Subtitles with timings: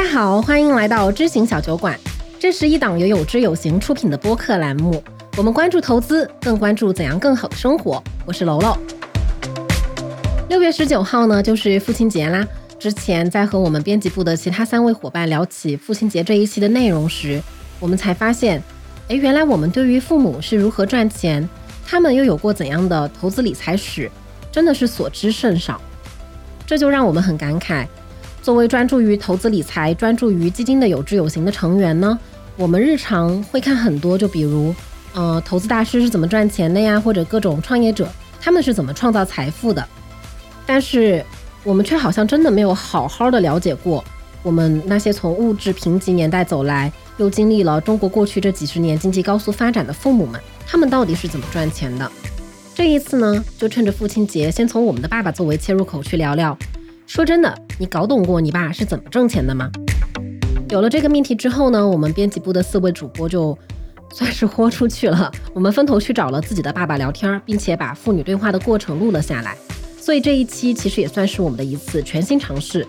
[0.00, 1.94] 大家好，欢迎来到知行小酒馆。
[2.38, 5.04] 这是一档由有知有行出品的播客栏目，
[5.36, 8.02] 我们关注投资，更关注怎样更好的生活。
[8.24, 8.74] 我是楼楼。
[10.48, 12.48] 六月十九号呢，就是父亲节啦。
[12.78, 17.38] 之前在和我们编辑部的其他三位伙伴聊起父亲节这一期的内容时，
[17.78, 18.60] 我们才发现，
[19.08, 21.46] 哎，原来我们对于父母是如何赚钱，
[21.86, 24.10] 他们又有过怎样的投资理财史，
[24.50, 25.78] 真的是所知甚少。
[26.66, 27.86] 这就让我们很感慨。
[28.42, 32.18] 作为专注于投资理财、专注于基金的有志有行的成员呢，
[32.56, 34.74] 我们日常会看很多，就比如，
[35.12, 38.08] 呃，投资大师是怎么赚钱的呀，或者各种创业者
[38.40, 39.86] 他们是怎么创造财富的。
[40.64, 41.24] 但是
[41.64, 44.02] 我们却好像真的没有好好的了解过，
[44.42, 52.10] 我们那些从物质贫瘠年代走来，又经历了中国过去这几十年经济高速发展的父母们，他们到底是怎么赚钱的？
[52.74, 56.56] 这一次呢，就趁着父亲节，先从我们的爸爸作为切入口去聊聊。
[57.10, 59.68] 说真的，你搞懂过你爸是怎么挣钱的吗？
[60.68, 63.58] 有了这个命题之后呢，我们编辑部的四位主播就
[64.12, 65.28] 算是豁出去了。
[65.52, 69.56] 我们分头去找了自己的爸爸聊天，并且把父女对话的过程录了下来。
[70.00, 72.86] 所以这一期其实也算是我们的一次全新尝试。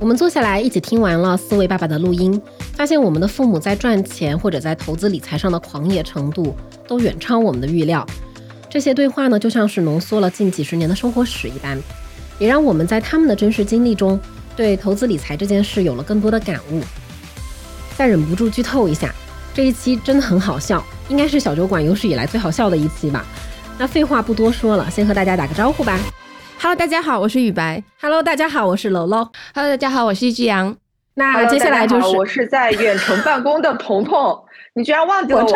[0.00, 6.52] 我们坐下来一起听完了四位爸爸的录音，发现我们的父母在赚钱或者在投资理财上的狂野程度
[6.88, 8.04] 都远超我们的预料。
[8.68, 11.80] 这些对话呢，就像是浓缩了近几十年的生活史一般。
[12.38, 14.20] 也让我们在他们的真实经历中，
[14.54, 16.82] 对投资理财这件事有了更多的感悟。
[17.96, 19.14] 再忍不住剧透一下，
[19.54, 23.24] 这一期真的很好笑，应该是小酒馆有史以来最好笑的一期吧。
[23.78, 25.98] 那废话不多说了，先和大家打个招呼吧。
[26.58, 27.82] Hello，大家好，我是雨白。
[28.00, 29.28] Hello，大家好，我是楼楼。
[29.54, 30.76] Hello，大家好，我是一只羊。
[31.14, 34.38] 那接下来就是我是在远程办公的彤彤，
[34.76, 35.48] 你居然忘记了我，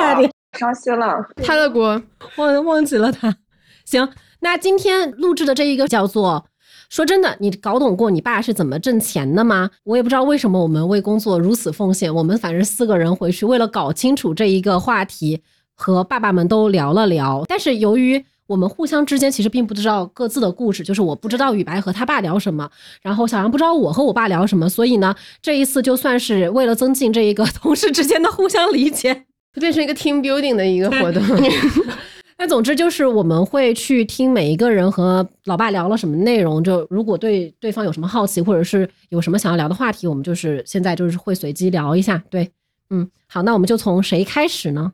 [0.58, 1.22] 伤心了。
[1.42, 2.00] 他的锅
[2.36, 3.36] 忘忘记了他。
[3.84, 4.08] 行，
[4.40, 6.46] 那今天录制的这一个叫做。
[6.90, 9.70] 说真的，你搞懂过你爸是怎么挣钱的吗？
[9.84, 12.12] 我也不知道为什么我们为工作如此奉献。
[12.12, 15.40] 我们反正四个人回去，为了搞清楚这一个话题，
[15.76, 17.44] 和爸爸们都聊了聊。
[17.46, 22.68] 但是由于我们互相之间其实并不知道各自的故事，就是我不知道雨白和他爸聊什么，
[23.00, 29.14] 然后小杨不知道我和我爸聊什么，所以呢，这一次就算是为了增进这一个 同事之间的互相理解，
[29.54, 31.22] 就变成一个 team building 的一个活动。
[32.42, 42.16] 那总之就是我们会去听每一个人和老爸聊了什么内容，就如果对对方有什么好奇，或者是有什么想要聊的话题，我们就是现在就是会随机聊一下。
[42.30, 42.50] 对，
[42.88, 44.90] 嗯，好，那我们就从谁开始呢？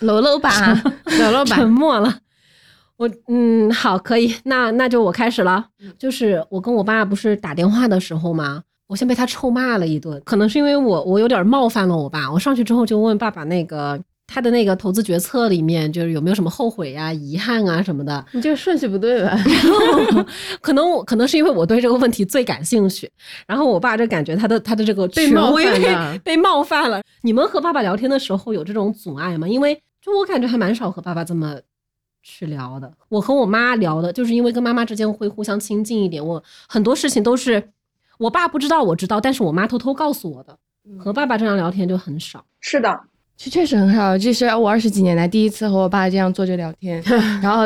[0.00, 0.50] 楼楼吧，
[1.20, 2.20] 楼楼吧，沉默了。
[2.96, 5.66] 我嗯，好，可以，那那就我开始了。
[5.98, 12.32] 就是我跟我爸不是打电话的时候嘛，我先被他臭骂了一顿，可能是因为我我有点冒犯了我爸。
[12.32, 14.00] 我上去之后就问爸爸那个。
[14.30, 18.24] 他的那个投资决策里面，就是有没有什么后悔呀、遗憾啊什么的？
[18.32, 19.34] 你这个顺序不对吧？
[20.60, 23.10] 可能我可能是因为我对这个问题最感兴趣，
[23.46, 27.02] 然后我爸就感觉他的他的这个被冒犯了， 被冒犯了。
[27.22, 29.48] 你们和爸爸聊天的时候有这种阻碍吗？
[29.48, 31.58] 因为就我感觉还蛮少和爸爸这么
[32.22, 32.92] 去聊的。
[33.08, 36.24] 我和我妈聊的，就是因为跟妈妈之间会互相亲近一点。
[36.24, 37.70] 我很多事情都是
[38.18, 40.58] 我爸不知道，我知道，但是我妈偷偷告诉我的。
[40.98, 42.44] 和爸爸这样聊天就很少。
[42.60, 43.00] 是的。
[43.38, 47.00] 确确实很好，这是我二十几年来第一次和我爸这样坐着聊天，
[47.40, 47.64] 然后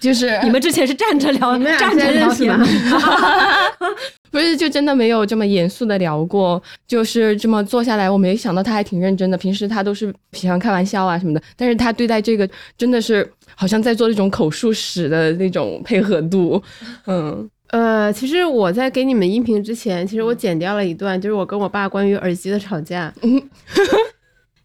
[0.00, 2.66] 就是你们之前是站着聊，站着聊天吗？
[4.32, 9.38] 不是，就真的没有这么严肃的聊过，就是这么坐下来，我没想到他还挺认真的。
[9.38, 16.60] 平时他都是喜欢开玩笑啊什么的，但是他对待这个真的是好像在做那种口述史的那种配合度。
[17.06, 23.14] 嗯，呃，其实我在给你们音频之前，其实我剪掉了一段，就是我跟我爸关于耳机的吵架。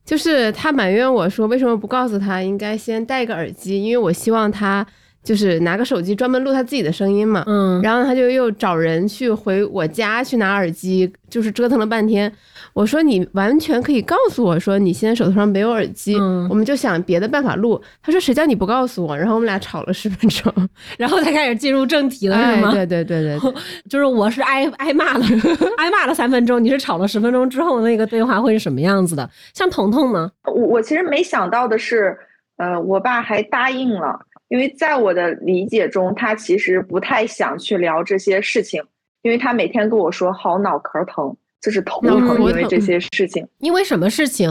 [0.09, 3.79] 就是他埋怨我说，为什么不告诉他应该先戴个耳机？
[3.79, 4.83] 因为我希望他
[5.29, 7.43] 就是拿个手机专门录他自己的声音嘛。
[7.45, 12.31] 嗯，然后他就又找人去回我家去拿耳机，就是折腾了半天。
[12.73, 16.15] 我说你完全可以告诉我说你现在手头上没有耳机，
[16.49, 17.79] 我们就想别的办法录。
[18.01, 19.15] 他说谁叫你不告诉我？
[19.15, 20.51] 然后我们俩吵了十分钟，
[20.97, 22.71] 然后才开始进入正题了，是吗？
[22.73, 23.53] 对对对对，
[23.87, 25.23] 就是我是挨挨骂了，
[25.77, 29.29] 挨骂了三分钟，你是吵了十分钟之后那个对话会是什么样子的？
[29.53, 30.31] 像彤彤呢？
[30.45, 32.17] 我我其实没想到的是，
[32.57, 38.83] 呃，我爸还答应了，因为在我的理解中，他其实不太想去聊这些事情，
[39.21, 41.35] 因为他每天跟我说好脑壳疼。
[41.61, 43.45] 就是头疼，因为这些事情。
[43.57, 44.49] 因为什么事情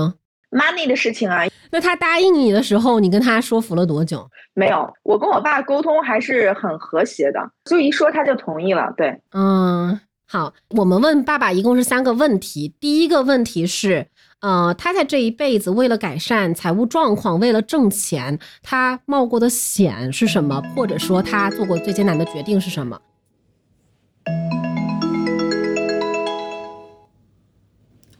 [0.50, 1.46] ？money 的事情啊。
[1.70, 4.28] 那他答应你的时候，你跟他说服了多久？
[4.52, 8.92] 没有，我跟我爸沟通还是很和谐的，就一说他就同意了。
[8.94, 12.74] 对，嗯，好，我们问爸爸一共是三个问题。
[12.78, 14.08] 第一个问题是，
[14.40, 20.62] 呃，他在这一辈子为了改善财务状况，为了挣钱，他冒过的险是什么？
[20.76, 23.00] 或者说他做过最艰难的决定是什么？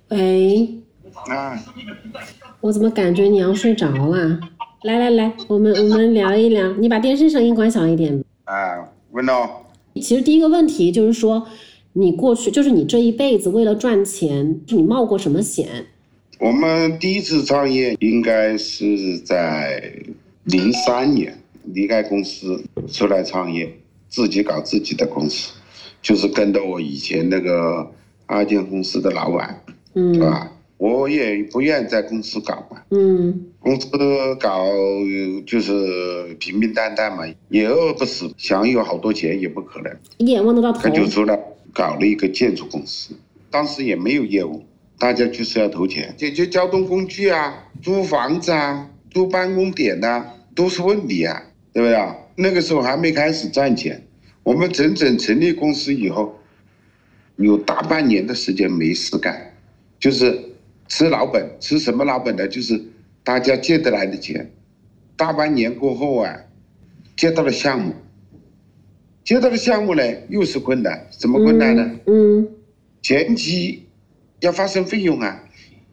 [0.09, 0.83] 喂，
[1.29, 1.57] 啊，
[2.63, 4.41] 我怎么感觉你要睡着了？
[4.83, 6.73] 来来来，我们我们聊一聊。
[6.73, 8.25] 你把电视声音关小一点。
[8.43, 9.49] 啊，问喽，
[9.95, 11.47] 其实第一个问题就是说，
[11.93, 15.87] 你过去就是你这一辈子为了赚钱，你冒过什么险？
[16.39, 19.93] 我们第一次创业应该是在
[20.45, 23.69] 零三年离开公司出来创业，
[24.09, 25.53] 自己搞自己的公司，
[26.01, 27.91] 就是跟着我以前那个
[28.27, 29.61] 二建公司的老板，
[29.95, 30.53] 是嗯吧？
[30.77, 33.89] 我也不愿在公司搞嘛，嗯公司
[34.39, 39.93] 搞呃就是平平淡淡嘛，也饿不死，想有好多钱也不可能。
[40.19, 40.89] 一眼望得到头他。
[40.91, 41.37] 就出来
[41.73, 43.13] 搞了一个建筑公司，
[43.51, 44.63] 当时也没有业务，
[44.99, 51.43] 大家就是要投钱，解决交通工具啊、租房子啊、租办公点呐、都是问题啊，
[51.73, 52.17] 对不对啊？
[52.35, 54.03] 那个时候还没开始赚钱，
[54.43, 56.39] 我们整整成立公司以后，
[57.37, 59.53] 有大半年的时间没事干，
[60.01, 60.37] 就是
[60.89, 62.49] 吃老本，吃什么老本呢？
[62.49, 62.81] 就是
[63.23, 64.51] 大家借得来的钱，
[65.17, 66.37] 大半年过后啊，
[67.17, 67.95] 接到了项目。
[69.25, 72.01] 接到了项目呢，又是困难，什么困难呢？
[72.07, 72.49] 嗯
[73.03, 73.87] 前期
[74.41, 75.45] 要发生费用啊，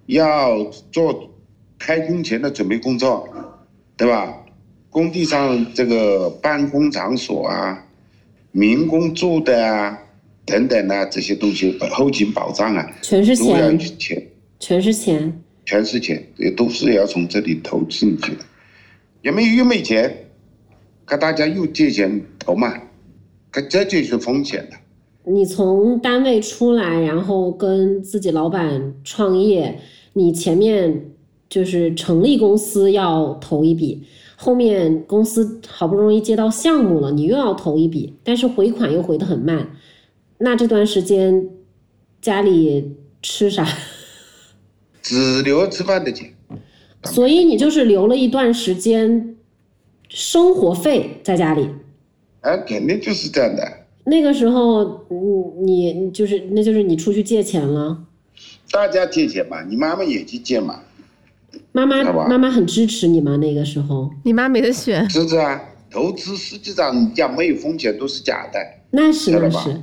[0.06, 1.32] 要做
[1.80, 3.28] 开工前的准备工作，
[3.98, 4.42] 对吧？
[4.90, 7.86] 工地上这个办公场所啊，
[8.52, 10.00] 民工住的啊，
[10.46, 14.28] 等等啊，这些东西后勤保障啊，全是都要钱，
[14.60, 15.42] 全是钱。
[15.66, 18.46] 全是钱，也都是要从这里投进去的。
[19.24, 20.28] 也没有又没钱，
[21.04, 22.80] 可大家又借钱投嘛，
[23.50, 24.78] 可这就是风险的。
[25.27, 29.80] 你从单位出来，然后跟自己老板创业，
[30.13, 31.12] 你前面
[31.50, 34.04] 就是成立公司要投一笔，
[34.36, 39.72] 后面公司好不容易接到项目了，你又要投一笔，但是回款又回得很慢，
[40.38, 41.50] 那这段时间
[42.22, 43.68] 家里吃啥？
[45.01, 46.31] 只留吃饭的钱。
[47.04, 49.36] 所以你就是留了一段时间
[50.10, 51.69] 生活费在家里。
[52.42, 53.85] 啊，肯定就是这样的。
[54.06, 58.06] 那个时候，嗯，你你就是那就是你出去借钱了。
[58.72, 60.81] 大家借钱嘛，你妈妈也去借嘛，
[61.72, 63.38] 妈妈妈妈很支持你吗？
[63.38, 65.62] 那个时候，你妈没得选，是不是啊？
[65.90, 68.60] 投资实际上你讲没有风险都是假的，
[68.92, 69.81] 那是那是，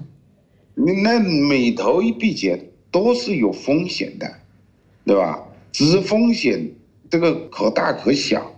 [0.75, 4.31] 你那每投一笔钱都是有风险的，
[5.07, 5.43] 对吧？
[5.73, 6.71] 只是风险
[7.09, 8.52] 这个可大可小，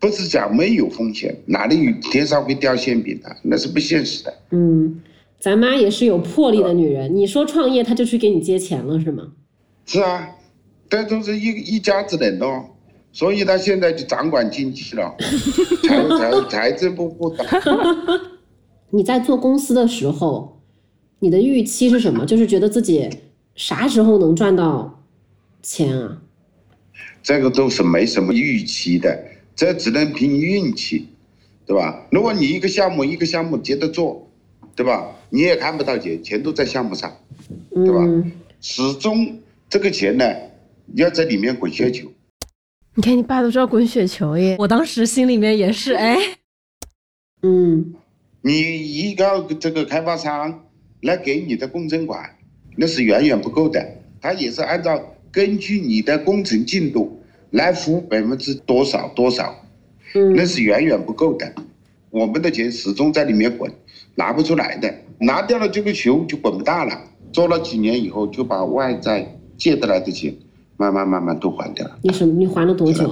[0.00, 3.36] 不是讲没有风险，哪里有天上会掉馅饼的？
[3.42, 4.34] 那是不现实的。
[4.50, 5.00] 嗯，
[5.40, 7.14] 咱妈也是有魄力的女人。
[7.14, 9.32] 你说创业，她就去给你借钱了是吗？
[9.86, 10.28] 是啊，
[10.88, 12.64] 但都是一一家子人哦，
[13.12, 15.16] 所以她现在就掌管经济了，
[15.82, 17.46] 财财财政部部长。
[18.90, 20.60] 你在做公司的时候，
[21.18, 22.24] 你的预期是什么？
[22.24, 23.10] 就是觉得自己
[23.54, 25.02] 啥时候能赚到
[25.62, 26.22] 钱啊？
[27.22, 29.22] 这个都是没什么预期的，
[29.58, 31.08] 这只能凭运气，
[31.66, 32.06] 对吧？
[32.12, 34.30] 如果你一个项目一个项目接着做，
[34.76, 35.16] 对吧？
[35.30, 37.12] 你也看不到钱，钱都在项目上，
[37.74, 38.30] 对吧嗯，
[38.60, 40.24] 始终这个钱呢，
[40.94, 42.08] 要在里面滚雪球。
[42.94, 46.16] 你看你爸都知道滚雪球耶，我当时心里面也是，哎，
[47.42, 47.94] 嗯
[48.42, 50.68] 你依靠这个开发商
[51.02, 52.36] 来给你的工程款，
[52.76, 53.84] 那是远远不够的。
[54.20, 57.17] 他也是按照根据你的工程进度
[57.50, 59.54] 来付百分之多少多少，
[60.14, 61.52] 那嗯是远远不够的。
[62.10, 63.70] 我们的钱始终在里面滚，
[64.14, 64.92] 拿不出来的。
[65.20, 66.92] 拿掉了这个球就滚不大了。
[67.32, 70.34] 做了几年以后，就把外债借得来的钱，
[70.76, 73.10] 慢慢慢慢都还掉了，你什你还了多久？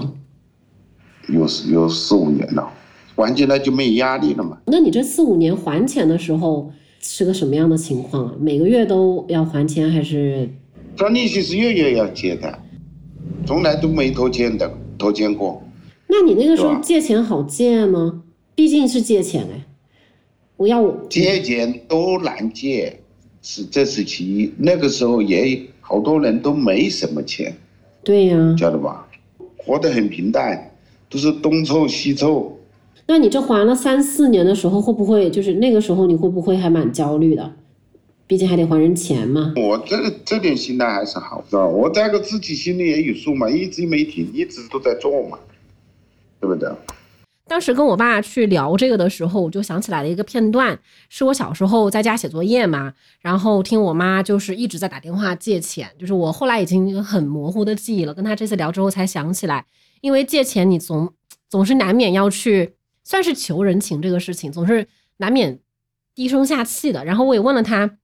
[1.29, 2.73] 有四有四五年了，
[3.15, 4.59] 还起来就没有压力了嘛。
[4.67, 8.35] 那你这四五年还钱的时候是个什么样的情况啊？
[8.41, 10.49] 每个月都要还钱，还是
[10.95, 12.59] 这利息是月月要结的，
[13.45, 15.63] 从来都没拖欠的，拖欠过。
[16.07, 18.23] 那你那个时候借钱好借吗？
[18.55, 19.67] 毕竟是借钱哎，
[20.57, 23.01] 我要我借钱都难借，
[23.43, 24.53] 是这是其一。
[24.57, 27.55] 那个时候也好多人都没什么钱，
[28.03, 29.07] 对呀、晓得吧？
[29.57, 30.71] 活得很平淡，
[31.11, 32.57] 都是东凑西凑。
[33.09, 37.53] 那你这还了三四年的时候，会不会就是那个时候你会不会还蛮焦虑的？
[38.27, 39.53] 毕竟还得还人钱嘛。
[39.57, 41.67] 我这个这点心态还是好，的？
[41.67, 45.39] 我这个自己心里也有数嘛，一直没停，一直都在做嘛，
[46.41, 46.69] 对不对？
[47.49, 50.77] 当时跟我爸去聊这个的时候，我就想起来了一个片段，
[51.09, 59.65] 是我小时候在家写作业嘛，然后听我妈就是一直在打电话借钱，就是我后来已经很模糊的记忆了，跟她这次聊之后才想起来，
[60.01, 61.13] 因为借钱你总
[61.49, 62.73] 总是难免要去，
[63.05, 65.61] 算是求人情这个事情，总是难免
[66.17, 67.05] 低声下气的。
[67.05, 67.99] 然后我也问了他，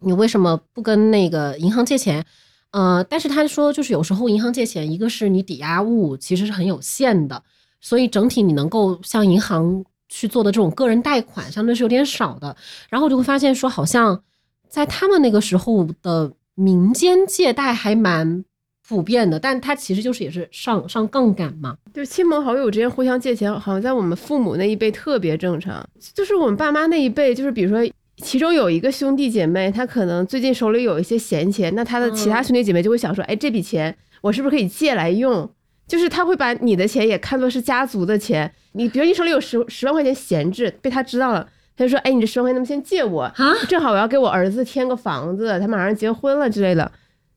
[0.00, 2.24] 你为什么不跟那个银行借钱？
[2.70, 7.42] 呃，但是他说就是有时候银行借钱，一个是你抵押物其实是很有限的，
[7.80, 12.56] 所以整体你能够向银行去做的这种个人贷款相对是有点少的。
[12.90, 14.20] 然后我就会发现说，好像
[14.68, 18.44] 在他们那个时候的民间借贷还蛮
[18.88, 21.76] 普遍的，但它其实就是也是上上杠杆嘛。
[21.94, 25.88] 就是亲朋好友之间互相借钱，好像在我们父母那一辈特别正常。
[26.12, 35.50] 就是我们爸妈那一辈，就是比如说其中有一个兄弟姐妹，他可能最近手里有一些闲钱，那他的其他兄弟姐妹就会想说，哎，这笔钱我是不是可以借来用？
[35.86, 38.50] 就是他会把你的钱也看作是家族的钱。
[38.72, 43.22] 你比如你手里有十十万块钱闲置，被他知道了，他就说，哎，你这十万块钱能不能先借我？
[43.22, 46.90] 啊，正好我要给我儿子添个房子，他马上结婚了之类的。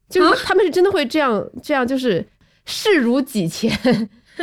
[0.08, 2.24] 就是他们是真的会这样，这样就是
[2.64, 3.70] 视如己钱。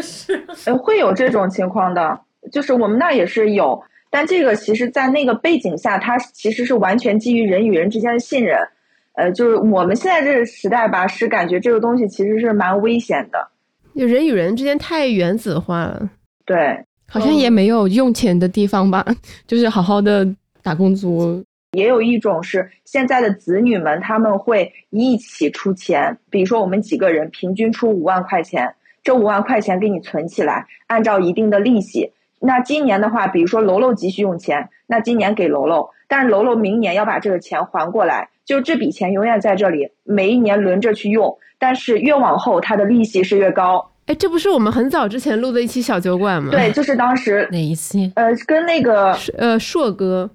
[0.02, 0.46] 是，
[0.84, 2.20] 会有这种情况的，
[2.52, 3.82] 就是我们那儿也是有，
[4.16, 8.58] 但这个其实，在那个背景下，它其实是完全基于人与人之间的信任。
[9.12, 13.46] 呃，就是我们现在这个时代吧，是感觉这个东西其实是蛮危险的。
[13.94, 16.10] 就人与人之间太原子化了。
[16.46, 19.06] 对，好像也没有用钱的地方吧，
[19.48, 20.26] 就是好好的
[20.64, 21.44] 打工族。
[21.74, 32.14] 也有一种是现在的子女们，他们会一起出钱，比如说我们几个人平均出五万块钱，这五万块钱给你存起来，按照一定的利息。
[32.40, 43.92] 那今年的话，比如说楼楼急需用钱，那今年给楼楼，但是楼楼明年要把这个钱还过来，就是这笔钱永远在这里，每一年轮着去用，但是越往后它的利息是越高。
[44.06, 46.52] 哎，这不是我们很早之前录的一期小酒馆吗？
[46.52, 48.12] 对，就是当时哪一期？
[48.16, 50.30] 呃，跟那个呃硕哥，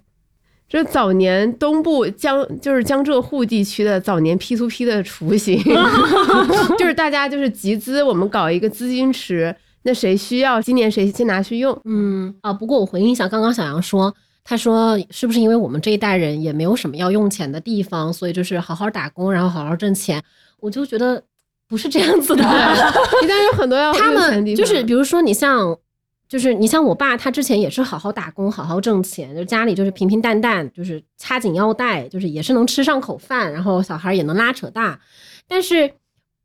[0.68, 5.62] 这早年东部江就是江浙沪地区的早年 P to P 的雏形，
[6.76, 11.78] 就是大家就是集资，我们搞一个资金池，那谁需要，今年谁先拿去用。
[11.84, 20.22] 嗯啊，不过我回应一下，刚刚小杨说，他说是不是因为我们这一代人也没有什么要用钱的地方，所以就是好好打工，然后好好挣钱？
[20.60, 21.22] 我就觉得
[21.66, 22.42] 不是这样子的。
[23.22, 25.74] 一旦有很多要他用钱的地方们就是比如说你像，
[26.28, 35.00] 就是你像我爸，他之前也是好好打工，好好挣钱，就家里就是平平淡淡，就是掐紧腰带，就是也是能吃上口饭，然后小孩也能拉扯大。
[35.48, 35.90] 但是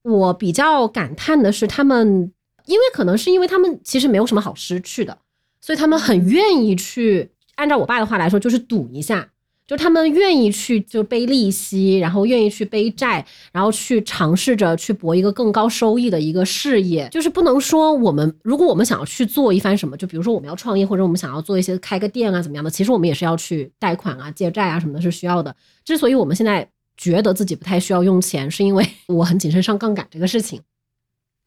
[0.03, 2.31] 我比较感叹的是，他们
[2.65, 5.17] 因为可能是因为他们其实没有什么好失去的，
[5.61, 9.29] 所以他们很愿意去，按照我爸的话来说，就是赌一下。
[9.67, 17.09] 就他们愿意去就背利息，然后愿意去背债，然后去尝试着去搏一个更高收益的一个事业。
[17.11, 25.55] 就是不能说我们如果我们想要去做一番什么，就比如说我们要创业，或者我们想要做一些开个店啊怎么样的，其实我们也是要去贷款啊、借债啊什么的，是需要的。
[25.83, 30.61] 之所以我们现在觉得自己不太需要用钱，是因为我很谨慎上杠杆这个事情。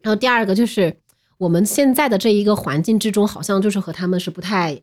[0.02, 0.92] 然后第二个就是
[1.38, 4.80] 我们现在的这一个环境之中，好像就是和他们是不太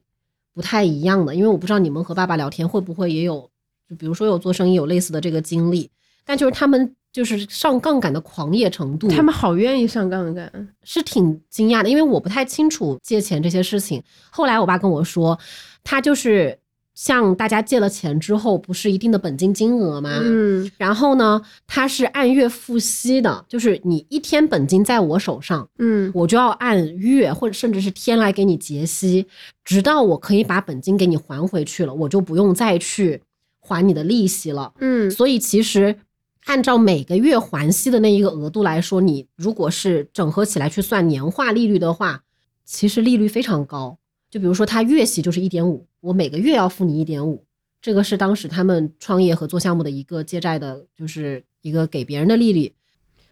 [0.54, 1.36] 不太一样的。
[1.36, 3.50] 因为我不知道你们和爸爸聊天会不会也有，
[3.90, 5.92] 就比如说有做生意有类似的这个经历，
[6.26, 10.70] 但就是他们就是上杠杆的狂野程度，他们好愿意上杠杆。
[10.84, 14.02] 是挺惊讶的，因为我不太清楚借钱这些事情。
[14.30, 15.38] 后来我爸跟我说，
[15.84, 16.58] 他就是
[16.96, 20.18] 向大家借了钱之后，不是一定的本金金额吗？
[20.24, 29.28] 嗯，然后呢，它是按月付息的，就是你一天本金在我手上，嗯，我就要按月或者甚至是天来给你结息，
[29.66, 33.22] 直到我可以把本金给你还回去了，我就不用再去
[33.60, 34.72] 还你的利息了。
[34.80, 35.98] 嗯，所以其实
[36.46, 42.22] 按照每个月还息的那一个额度来说，你如果是整合起来去算年化利率的话，
[42.64, 43.98] 其实利率非常高。
[44.32, 47.44] 就比如说，它月息就是一点五，我每个月要付你一点五，
[47.82, 52.72] 这个是当时他们创业和做项目的一个借债的，就是一个给别人的利率。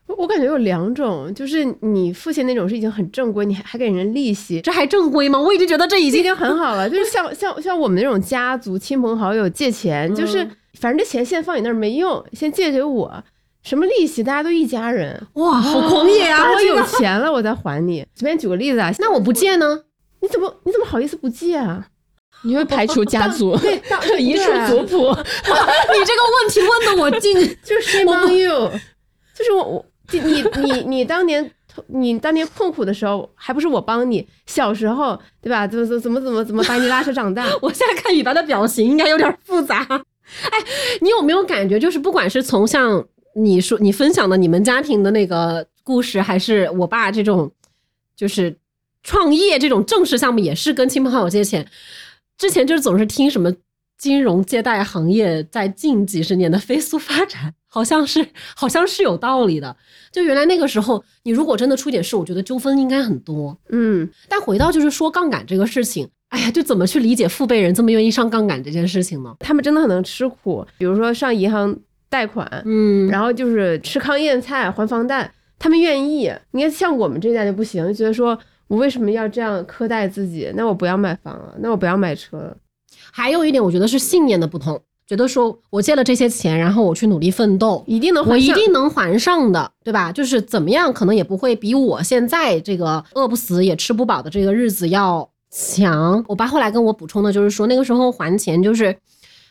[0.07, 5.39] 我我感觉有两种，就是你父亲那种是已经很正规，你还还给人利息，这还正规吗？
[5.39, 6.89] 我已经觉得这已经已经很好了。
[6.91, 13.23] 就是像像像我们那种家族亲朋好友借钱，就是反正这钱先放你那儿没用，先借给我，
[13.61, 15.27] 什么利息大家都一家人。
[15.33, 16.43] 哇，好狂野 啊！
[16.43, 18.03] 等我有钱了我再还你。
[18.15, 19.83] 随便举个例子啊，那我不借呢？
[20.21, 21.89] 你怎么你怎么好意思不借啊？
[22.43, 23.57] 你会排除家族，
[23.89, 24.97] 当移除 对啊族谱。
[25.15, 27.33] 你这个问题问的我竟
[27.63, 28.69] 就是 shame on you，
[29.33, 31.49] 就是我我你你你你当年
[31.87, 34.27] 你当年困苦的时候，还不是我帮你？
[34.45, 35.65] 小时候对吧？
[35.65, 37.45] 怎么怎么怎么怎么怎么把你拉扯长大？
[37.61, 39.85] 我现在看雨白的表情应该有点复杂。
[39.85, 40.59] 哎，
[41.01, 47.51] 你有没有感觉，就是不管是从像你说你分享的你们家庭的那个故事，还是我爸这种，
[48.15, 48.55] 就是
[49.03, 51.67] 创业这种正式项目，也是跟亲朋好友借钱。
[52.43, 53.49] 之前就是总是听什么
[53.97, 59.73] 金融借贷行业在近几十年的 飞速发展，好像是好像是有道理的。
[60.11, 63.57] 就原来那个时候，你如果真的出点事，我觉得纠纷应该很多。
[63.69, 69.33] 嗯，但回到就是说杠杆这个事情，哎呀，就怎么去理解父辈人这么愿意上杠杆这件事情呢？
[69.39, 70.67] 他们真的很能吃苦。
[70.77, 71.73] 比如说上银行
[72.09, 76.29] 贷款，嗯，然后就是吃糠咽菜还房贷，他们愿意。
[76.51, 78.37] 你看像我们这一代就不行，就觉得说
[78.73, 80.51] 我为什么要这样苛待自己？
[80.55, 82.57] 那我不要买房了，那我不要买车了。
[83.11, 90.11] 还有一点，我觉得是信念的不同，觉得说我借了这些钱，然后我去努力奋斗，一定能还我一定能还上的，对吧？
[90.11, 96.25] 就是怎么样，可能也不会比我现在这个饿不死也吃不饱的这个日子要强。
[96.27, 98.97] 我爸后来跟我补充的就是说，那个时候还钱就是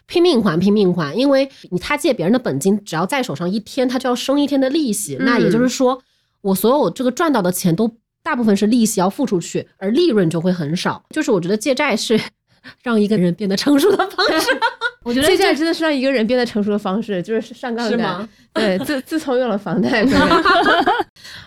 [0.08, 5.16] 拼命还，拼命还，因为你他借别人的本金，只要在手上一天，他就要生一天的利息。
[5.20, 6.02] 那也就是说，
[6.40, 7.88] 我所有这个赚到的钱都
[8.22, 11.02] 大部分是利息要付出去，而利润就会很少。
[11.10, 12.18] 就是我觉得借债是
[12.82, 14.50] 让一个人变得成熟的方式。
[15.04, 18.28] 我觉得借债真的是让一个人变得成熟的方式，就是上杠杆是吗。
[18.54, 20.14] 对，自自从有了房贷，对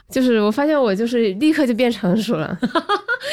[0.09, 2.57] 就是我发现我就是立刻就变成熟了。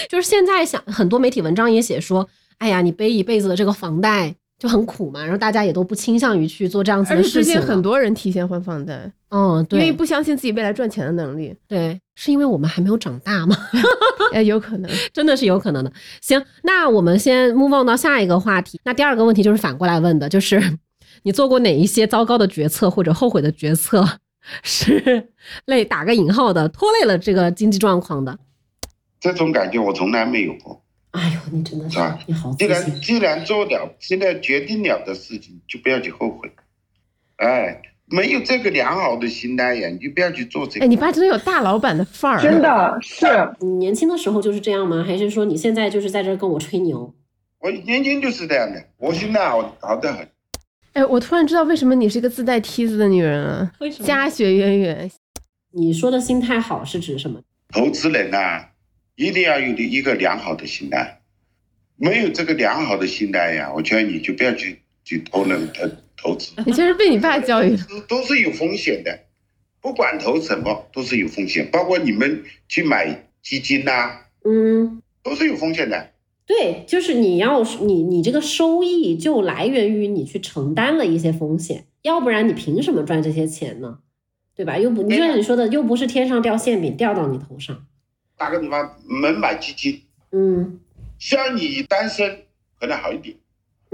[0.09, 7.75] 就是现在想，很多媒体文章也写说，哎呀，你背一辈子的这个房贷就很苦嘛，然后大家也都不倾向于去做这样子而且最近的事情。
[7.75, 13.57] 很多人提前还房贷，嗯，对因为不相信自己未来赚钱的能力，对，是因为我们还没有长大吗？
[14.33, 14.91] 哎， 有可能。
[15.13, 15.93] 真的是有可能的。
[16.21, 18.81] 行，那我们先 move on 到下一个话题。
[18.85, 20.79] 那第二个问题就是反过来问的，就是
[21.23, 24.07] 你做过哪一些糟糕的决策或者后悔的决策，
[24.63, 25.31] 是
[25.67, 28.39] 累打个引号的拖累了这个经济状况的？
[29.21, 30.83] 这种感觉我从来没有过。
[31.13, 33.01] 哎呦，你真的是啊你好既然。
[33.01, 36.51] 既然做了，现在决定了的事情，就不要去后悔。
[37.37, 40.85] 哎，没有这个良好的心态呀，你就不要去做这个。
[40.85, 42.61] 哎，你爸真的有大老板的范儿，真。
[42.61, 43.27] 的是
[43.61, 45.03] 你年轻的时候就是这样吗？
[45.03, 47.13] 还是说你现在就是在这儿跟我吹牛？
[47.59, 50.29] 我年轻就是这样的，我现在好好的很。
[50.93, 55.11] 哎，我突然知道为什么你是一个自带梯子的女人了，为什么家学渊源。
[55.71, 57.41] 你说的心态好是指什么？
[57.69, 58.67] 投资人呐、
[59.17, 61.21] 一定要有一个良好的心态。
[61.97, 67.85] 没有这个良好的心态呀，我劝你就不要去去投能投投资，你这是被你爸教育的。
[67.85, 69.19] 都都是有风险的。
[69.81, 76.11] 不管投什么都是有风险，包括你们去买基金呐、嗯，都是有风险的。
[76.47, 83.99] 对，就是你要你你这个收益就来源于你去承担了一些风险，要不然你凭什么赚这些钱呢？
[84.55, 84.79] 对吧？
[84.79, 87.87] 又不，你就像你说的，又不是天上掉馅饼掉到你头上。
[88.37, 90.79] 打个比方，门买基金，嗯
[91.19, 92.43] 像你单身
[92.79, 93.37] 可能好一点，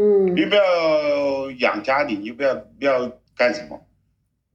[0.00, 3.84] 嗯你不要养家庭，你不要不要干什么。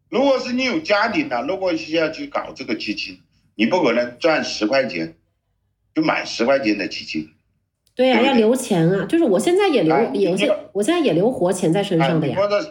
[0.09, 3.19] 如果是你有家庭了，如果需要去搞这个基金，
[3.55, 5.15] 你不可能赚十块钱
[5.93, 7.29] 就买十块钱的基金，
[7.93, 9.05] 对呀、对要留钱啊。
[9.05, 12.39] 就是我现在也留哎，有些我现在也留活钱在身啊，上的呀。
[12.39, 12.61] 或者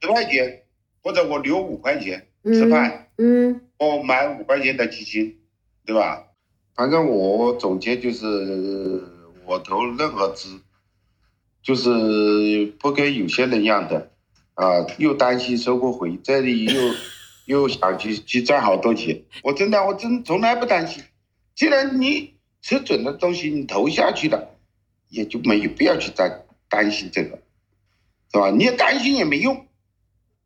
[0.00, 0.62] 十块钱，
[1.02, 5.36] 或者我留五块钱吃饭，嗯我买五块钱的基金，
[5.84, 6.22] 对吧？
[6.76, 9.02] 反正我总结就是，
[9.44, 10.60] 我投任何资，
[11.66, 14.12] 就是不跟有些人一样的，
[14.54, 16.80] 啊，又担心收不回，这里又
[17.46, 19.20] 又想去去赚好多钱。
[19.42, 21.02] 我真的，我真从来不担心。
[21.56, 24.54] 既然你吃准的东西你投下去了，
[25.08, 27.40] 也就没有必要去担担心这个，
[28.32, 28.50] 是吧？
[28.52, 29.66] 你也担心也没用，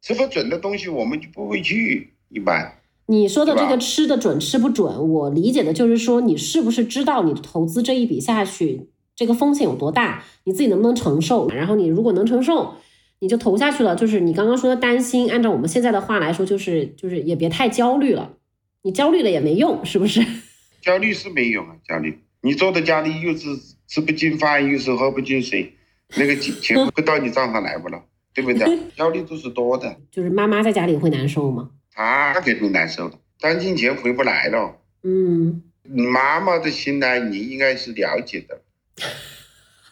[0.00, 2.78] 吃不准的东西我们就不会去，一般。
[3.04, 8.89] 你说的这个吃的准吃不准，我理解的就是说，你是不是知道你投资这一笔下去，
[9.20, 11.46] 这个风险有多大，你自己能不能承受？
[11.50, 12.76] 然后你如果能承受，
[13.18, 13.94] 你就投下去了。
[13.94, 18.32] 就是你刚刚说的担心，按照我们现在的话来说，就是就是也别太焦虑了。
[18.80, 20.24] 你焦虑了也没用，是不是？
[20.80, 23.48] 焦虑是没用啊，焦虑，你坐在家里又是
[23.86, 25.74] 吃不进饭，又是喝不进水，
[26.16, 28.02] 那个钱钱会到你账上来不了，
[28.32, 28.78] 对不对？
[28.96, 31.68] 焦虑都是多的，就是妈妈在家里会难受吗？
[31.94, 34.78] 她肯定难受的，担心钱回不来了。
[35.02, 38.62] 嗯，你妈妈的心态你应该是了解的，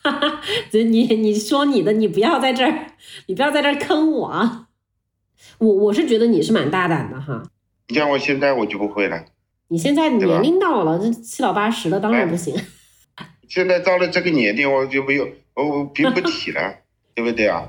[0.02, 0.40] 哈哈，
[0.70, 2.92] 这你你说你的，你不要在这儿，
[3.26, 4.68] 你不要在这儿坑我啊！
[5.58, 7.42] 我我是觉得你是蛮大胆的哈。
[7.88, 9.24] 你像我现在我就不会了，
[9.68, 12.54] 你现在年龄到了，这七老八十了，当然不行。
[13.48, 16.74] 现在到了这个年龄我就没有，我我拼不起了，
[17.14, 17.68] 对不对啊？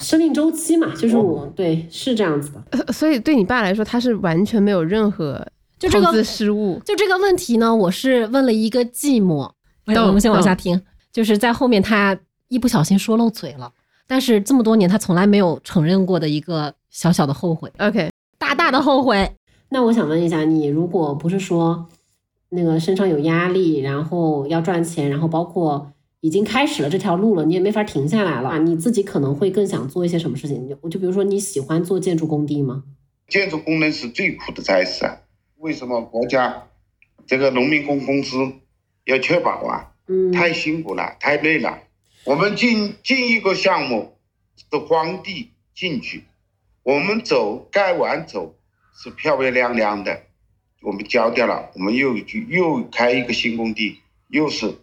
[0.00, 2.62] 生命周期嘛，就是我对是这样子的。
[2.70, 5.46] 呃所以对你爸来说，他是完全没有任何
[5.78, 6.80] 就这个投资失误。
[6.84, 9.50] 就这个问题呢，我是问了一个寂寞。
[9.86, 10.80] 哎懂我们先往下听，
[11.12, 12.18] 就是在后面他
[12.48, 13.72] 一不小心说漏嘴了，
[14.06, 19.30] 但是这么多年他从来没有承认过的一个小小的后悔，OK，大大的后悔。
[19.68, 21.88] 那我想问一下，你如果不是说
[22.50, 30.68] 那个身上有压力，然后要赚钱，然后包括已经开始了这条路了，你也没法停下来了，啊你自己可能会更想做一些什么事情？
[30.68, 32.84] 就就比如说你喜欢做建筑工地吗？
[33.26, 35.18] 建筑工人是最苦的差事啊！
[35.58, 36.62] 为什么国家
[37.26, 38.36] 这个农民工工资
[39.04, 39.92] 要确保啊？
[40.06, 41.78] 嗯，太辛苦了，太累了。
[42.24, 44.16] 我们进进一个项目
[44.56, 46.24] 是荒地进去，
[46.82, 48.54] 我们走盖完走
[48.96, 50.22] 是漂漂亮亮的，
[50.82, 52.14] 我们交掉了，我们又
[52.48, 54.74] 又开一个新工地，又是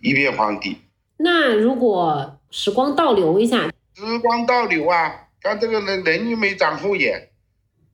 [0.00, 0.78] 一片荒地。
[1.16, 7.28] 那如果时光倒流一下，时光倒流啊，看这个人人又没长后眼，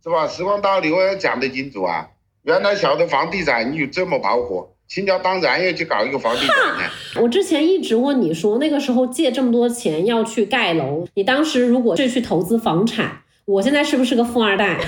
[0.03, 0.27] 是吧？
[0.27, 2.09] 时光倒流要讲得清楚啊。
[2.43, 6.91] 原来晓得房地产你有这么跑火，青椒当然要去搞一个房地产呢。
[7.21, 14.81] 我之前一直问你说，那个时候借这么多钱要去盖楼，你当时如果是去投资房产，我现在是不是个富二代？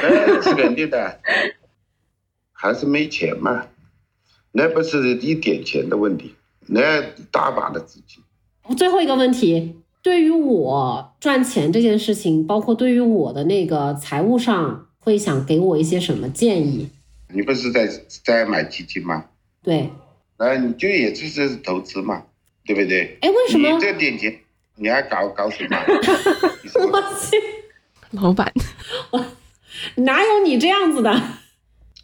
[0.00, 1.18] 那是肯定的，
[2.52, 3.66] 还是没钱嘛？
[4.52, 6.34] 那不是一点钱的问题，
[6.66, 8.22] 那大把的资金。
[8.76, 16.88] 最后一个问题，对于我赚钱这件事情，包括对于我的那个财务上，会想给我一些什么建议？
[17.34, 17.88] 你不是在
[18.24, 19.24] 在买基金吗？
[19.62, 19.90] 对，
[20.38, 22.22] 那你就也就是投资嘛，
[22.64, 23.18] 对不对？
[23.20, 24.38] 哎，为什么你这点钱
[24.76, 25.76] 你还搞搞什么？
[26.90, 27.36] 我去，
[28.12, 28.52] 老板，
[29.96, 31.22] 哪有你这样子的？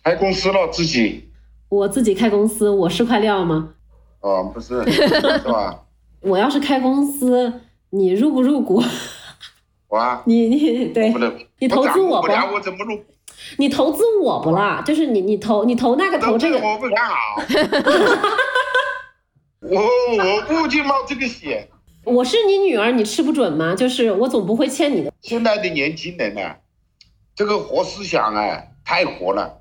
[0.03, 1.31] 开公司了自己
[1.71, 3.75] 我自己开公司，我是块料吗？
[4.21, 5.09] 哦，不是 是
[5.49, 5.85] 吧？
[6.21, 8.83] 我要是开公司，你入不入股？
[9.89, 13.03] 我啊，你你对不，能，你投资我吧不了，我怎么入？
[13.59, 14.83] 你投资我不啦？
[14.85, 17.17] 就是你你投你投那个投这个，我不看好。
[19.61, 21.69] 我我不去冒这个险。
[22.05, 23.75] 我是你女儿，你吃不准吗？
[23.75, 25.13] 就是我总不会欠你的。
[25.23, 26.41] 现在的年轻人呢、
[27.35, 29.61] 这个活思想啊，太活了。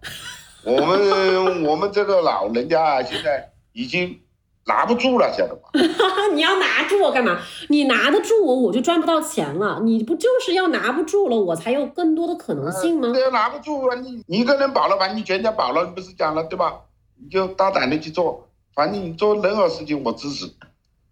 [0.65, 4.19] 我们我们这个老人家啊，现在已经
[4.65, 5.69] 拿不住了，晓得吧？
[6.33, 7.39] 你要拿住我干嘛？
[7.69, 9.81] 你拿得住我，我就赚不到钱了。
[9.83, 13.11] 你不就是要拿不住了，我才有更多的可能性吗？
[13.13, 13.95] 对，拿不住啊！
[13.95, 16.81] 你你一个人保了，把你全家保了，你不是讲了对吧？
[17.21, 20.53] 你就大胆的去做，反正你做任何事情我支持，是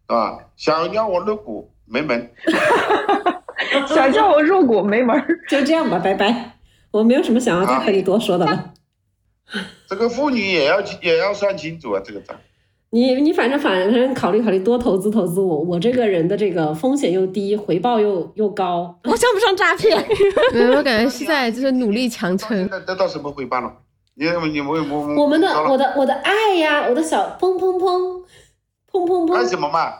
[0.08, 0.40] 吧？
[0.56, 2.32] 想要我入股没门。
[3.88, 5.24] 想叫我入股没门。
[5.48, 6.58] 就这样吧，拜拜。
[6.92, 8.74] 我没有什么想要再和你多说的了。
[9.88, 12.36] 这个妇女也要也要算清楚啊，这个账。
[12.93, 15.60] 你你反正反正考虑考虑，多投资投资我。
[15.62, 18.93] 我这个人的这个风险又低，回报又又高。
[19.06, 19.97] 我像不上诈骗？
[20.54, 22.69] 没有，我感觉是在就是努力强撑现。
[22.69, 23.73] 在得到什么回报了？
[24.15, 28.23] 你你我我我们的我的我的爱呀，我的小砰砰砰，
[28.91, 29.36] 砰砰砰。
[29.36, 29.93] 爱什么嘛？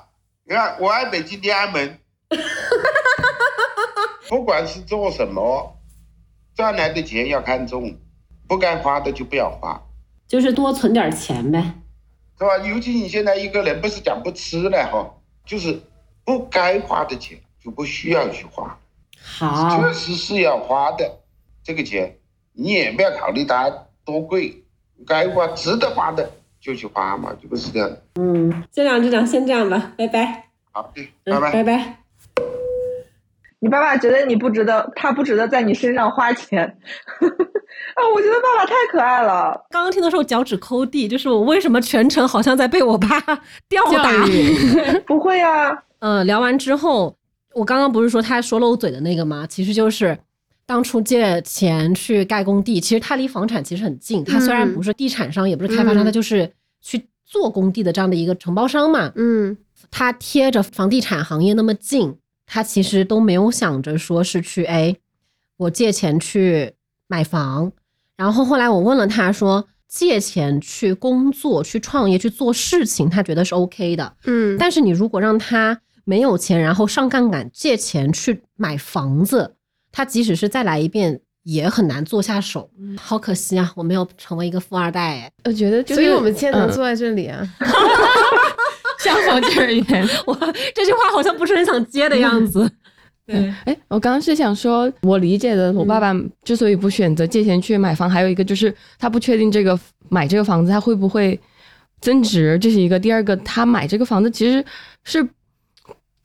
[0.44, 1.98] 你看，我爱北京天安门，
[4.28, 5.78] 不管是做什么，
[6.54, 7.96] 赚来的钱要看重，
[8.50, 9.82] 不该花的就不要花，
[10.28, 11.76] 就是多存点钱呗。
[12.42, 12.58] 是吧？
[12.68, 15.14] 尤其你现在一个人不是讲不吃了哈，
[15.46, 15.80] 就是
[16.26, 18.76] 不该花的钱就不需要去花，
[19.22, 21.20] 好，确实是要花的，
[21.64, 22.18] 这个钱
[22.54, 23.70] 你也不要考虑它
[24.04, 24.64] 多贵，
[25.06, 27.98] 该花值得花的就去花嘛，就不是这样。
[28.16, 30.48] 嗯，先这样就这样，先这样吧，拜拜。
[30.72, 30.92] 好
[31.24, 31.52] 拜拜。
[31.52, 32.01] 拜拜。
[33.62, 36.66] 你爸爸觉得你不值得，他不值得在你身上花钱。
[37.96, 39.66] 啊，我觉得爸爸太可爱了。
[39.70, 43.08] 刚刚听的时候脚趾抠地，就是我为什么全程好像在被我爸
[43.70, 44.12] 吊打？
[45.08, 47.16] 不会啊，嗯，聊完之后，
[47.54, 49.46] 我刚刚不是说他说漏嘴的那个吗？
[49.48, 50.18] 其实就是
[50.66, 54.24] 当初借钱去盖工地，其实他离房产其实很近。
[54.24, 59.12] 他虽然不是地产商，也不是开发商，嗯他就是去做工地的这样的一个承包商嘛。
[59.16, 59.56] 嗯
[59.90, 62.16] 他贴着房地产行业那么近，
[62.54, 64.94] 他其实都没有想着说是去哎，
[65.56, 66.74] 我借钱去
[67.08, 67.72] 买房。
[68.18, 74.18] 然后后来我问了他说，借钱去工作、去创业、去做事情，他觉得是 OK 的。
[74.26, 79.56] 嗯，但是你如果让他没有钱，然后上杠杆借钱去买房子，
[79.94, 82.70] 他即使是再来一遍，也很难做下手。
[82.98, 85.32] 好可惜啊，我没有成为一个富二代哎。
[85.46, 87.48] 我觉得就是，所以我们今天能嗯坐在这里啊。
[89.04, 90.08] 相逢就是缘。
[90.26, 90.34] 我
[90.76, 92.70] 这句话好像不是很想接的样子。
[93.26, 101.40] 对，哎，我刚刚是想说，我理解的，我爸爸之所以不选择借钱去买房，还有一个就是他不确定这个买这个房子他会不会
[102.02, 103.00] 增值，这是一个。
[103.00, 104.66] 第二个，他买这个房子其实
[105.04, 105.24] 是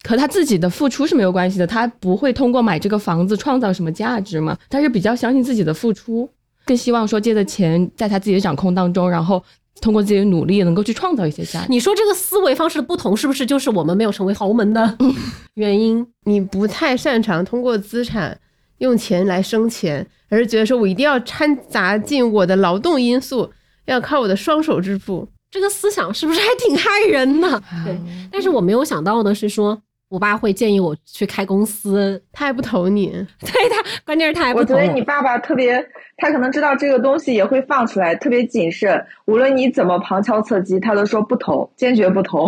[0.09, 6.29] 和他自己的付出是没有关系的，他不会通过买这个房子创造什么价值嘛，他是比较相信自己的付出，
[6.65, 9.45] 更希望说借的钱在他自己的掌控当中，然后
[9.81, 11.67] 通过自己的努力能够去创造一些价值。
[11.69, 14.97] 你说这个思维方式的不同，是不是就是我们没有成为豪门的
[15.55, 16.07] 原因？
[16.25, 18.39] 你不太擅长通过资产
[18.79, 23.51] 用钱来生钱，而是觉得说我一定要掺杂进我的劳动因素，
[23.87, 25.29] 要靠我的双手致富。
[25.51, 27.63] 这个思想是不是还挺害人的？
[27.85, 27.99] 对，
[28.31, 33.07] 但是我没有想到的是说，我爸会建议我去开公司，他还不投你，
[33.41, 35.85] 对他，关键是他还不我投觉得你爸爸特别，
[36.17, 39.05] 他可能知道这个东西也会放出来，特别谨慎。
[39.25, 42.47] 无论你怎么旁敲侧击，他都说不投，坚决不投。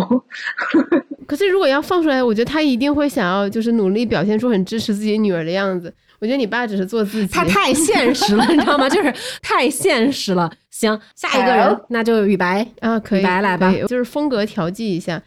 [1.27, 5.93] 可是如果要放出来，我觉得他一定会想要就是努力表现出很支持自己女儿的样子。
[6.19, 8.89] 我觉得你爸只是做自己，他太现实了，你知道吗？
[8.89, 10.51] 就是太现实了。
[10.71, 15.21] 行，下一个人好那就雨白，啊，可以雨白来吧就是风格调剂一下。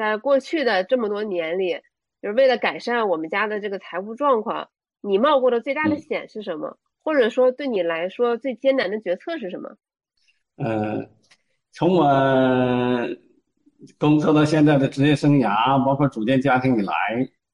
[0.00, 1.74] 在过去的这么多年里，
[2.22, 4.66] 就是为了改善我们家的这个财务状况，
[5.02, 6.78] 你冒过的最大的嗯险是什么？
[7.04, 9.68] 或者说对你来说最艰难的决策是什么？
[10.56, 11.04] 呃，
[11.72, 12.06] 从我
[13.98, 16.94] 工作到现在的职业生涯，包括组建家庭以来，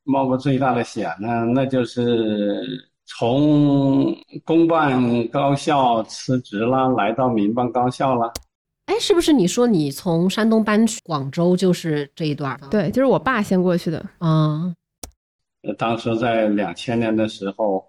[0.05, 2.63] 冒过最大的险呢，那就是
[3.07, 8.33] 从公办高校辞职了，来到民办高校了。
[8.87, 12.59] 哎，是不是你说你从山东搬去广州就是这一段儿？
[12.71, 13.99] 对，就是我爸先过去的。
[14.19, 14.73] 啊，
[15.63, 17.85] 呃当时在两千年的时候，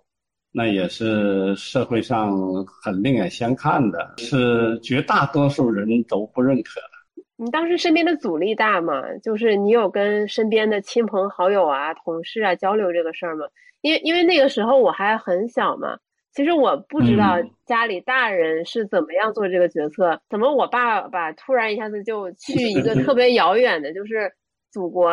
[0.51, 2.35] 那也是社会上
[2.83, 7.23] 很另眼相看的，是绝大多数人都不认可的。
[7.39, 8.99] 你当时身边的阻力大吗？
[9.21, 13.45] 就是你有跟身边的亲朋好友啊、同事啊交流这个事儿吗？
[13.81, 15.95] 因为因为那个时候我还很小嘛，
[16.33, 24.31] 其实我不知道嗯家里大人是怎么样做这个决策，怎么我爸爸突然一下子就 去一个特别遥远的，就是
[24.71, 25.11] 祖国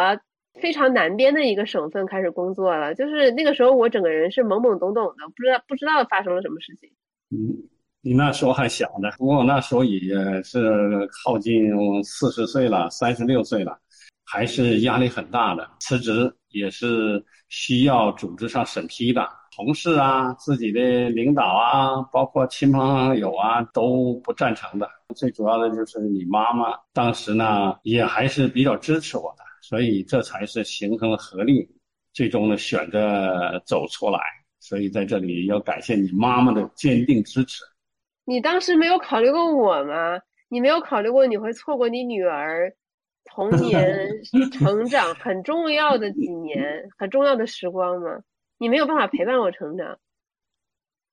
[0.60, 2.94] 非常南边的一个省份开始工作了。
[2.94, 6.90] 就是那个时候我整个人是懵懵懂懂的，不知道不知道发生了什么事情。
[7.30, 7.56] 嗯，
[8.02, 10.00] 你那时候还小呢，不过我那时候也
[10.42, 11.72] 是靠近
[12.04, 13.76] 四十岁了，三十六岁了，
[14.24, 15.68] 还是压力很大的。
[15.80, 24.90] 辞职也是需要组织上审批的，同事啊、自己的领导啊，包括亲朋好友啊，都不赞成的。
[25.14, 31.68] 最主要的就是你妈妈当时呢，也还是比较支持我的，所以这才是形成了合力，
[32.12, 34.18] 最终呢选择走出来。
[34.58, 37.62] 所以在这里要感谢你妈妈的坚定支持。
[38.24, 40.18] 你当时没有考虑过我吗？
[40.48, 42.72] 你没有考虑过你会错过你女儿
[43.24, 44.08] 童年
[44.50, 48.18] 成长很重要的几年、很重要的时光吗？
[48.64, 49.98] 你没有办法陪伴我成长。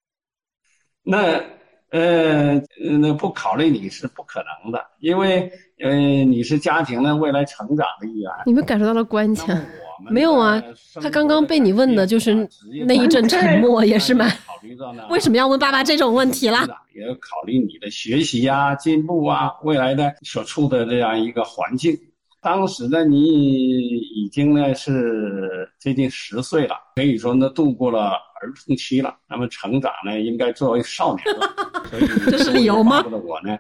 [1.04, 1.44] 那
[1.90, 2.54] 呃，
[3.02, 8.32] 那不考虑你是不可能的，因为呃，你是家庭的未来成长的一员。
[8.46, 9.66] 你们感受到了关那强么，
[10.00, 10.64] 我们没有啊
[11.02, 12.48] 他刚刚被你问的就是
[12.88, 16.66] 那一阵沉默也是蛮考虑到呢，为什么要问爸爸这种问题啦？
[16.96, 21.94] 也要考虑你的学习呀、进步啊，未来的所处的这样一个环境。
[22.42, 29.16] 当时呢，你已经呢是接近十岁了，可以说呢度过了儿童期了。
[29.30, 31.48] 那么成长呢，应该作为少年了。
[31.86, 33.56] 所以 这是理由吗我呢，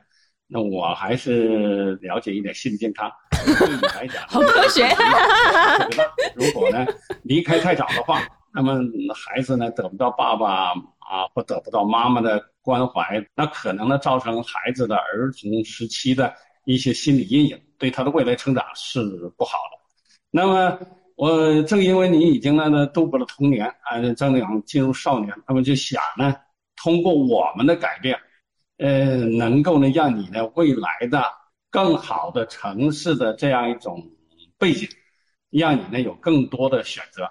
[0.48, 3.10] 那我还是了解一点心理健康。
[3.32, 4.88] 对你来讲，好科学
[6.36, 6.84] 如果呢
[7.22, 8.82] 离开太早的话，那么
[9.14, 16.34] 孩子呢得不到爸爸啊或得不到妈妈的关怀，那可能呢造成孩子的儿童时期的
[16.66, 19.02] 一些心理阴影，对他的未来成长是
[19.36, 19.80] 不好的。
[20.30, 20.80] 那么
[21.16, 26.36] 我正因为你已经呢度过了童年，啊，正想进入少年，那么就想呢
[26.76, 28.18] 通过我们的改变，
[28.78, 31.24] 呃，能够呢让你呢未来的
[31.72, 34.00] 更好的城市的这样一种
[34.60, 34.88] 背景，
[35.50, 37.30] 让你呢有更多的选择。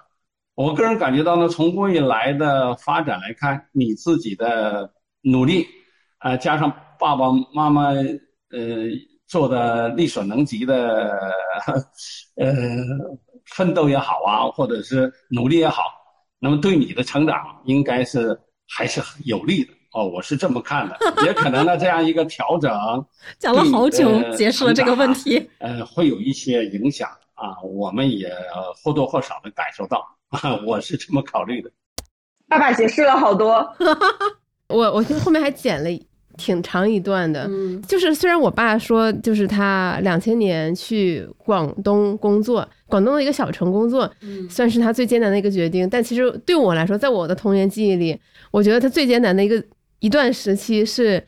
[0.53, 5.65] 我个人感觉到呢，从未来的发展来看，你自己的努力，
[6.19, 7.85] 呃，加上爸爸妈妈
[8.51, 8.89] 呃
[9.31, 11.17] 做的力所能及的
[12.35, 12.53] 呃
[13.45, 15.83] 奋斗也好啊，或者是努力也好，
[16.37, 20.97] 那么对你的成长应该是还是很有利的哦，我是这么看的。
[21.23, 22.69] 也可能呢，这样一个调整
[23.39, 28.29] 讲了好久解释了这个问题，呃，会有一些影响啊，我们也
[28.83, 31.71] 或多或少的感受到啊，我是这么考虑的。
[32.49, 33.65] 爸爸解释了好多，
[34.67, 35.89] 我我后面还剪了
[36.41, 45.87] 挺长一段的，嗯就是虽然我爸说，就是他两千年去广东工作，广东的一个小城工作，嗯算是他最艰难的一个决定。
[45.87, 49.63] 但其实对我来说，在我的童年记忆里，我觉得他最艰难的一个
[49.99, 51.23] 一段时期是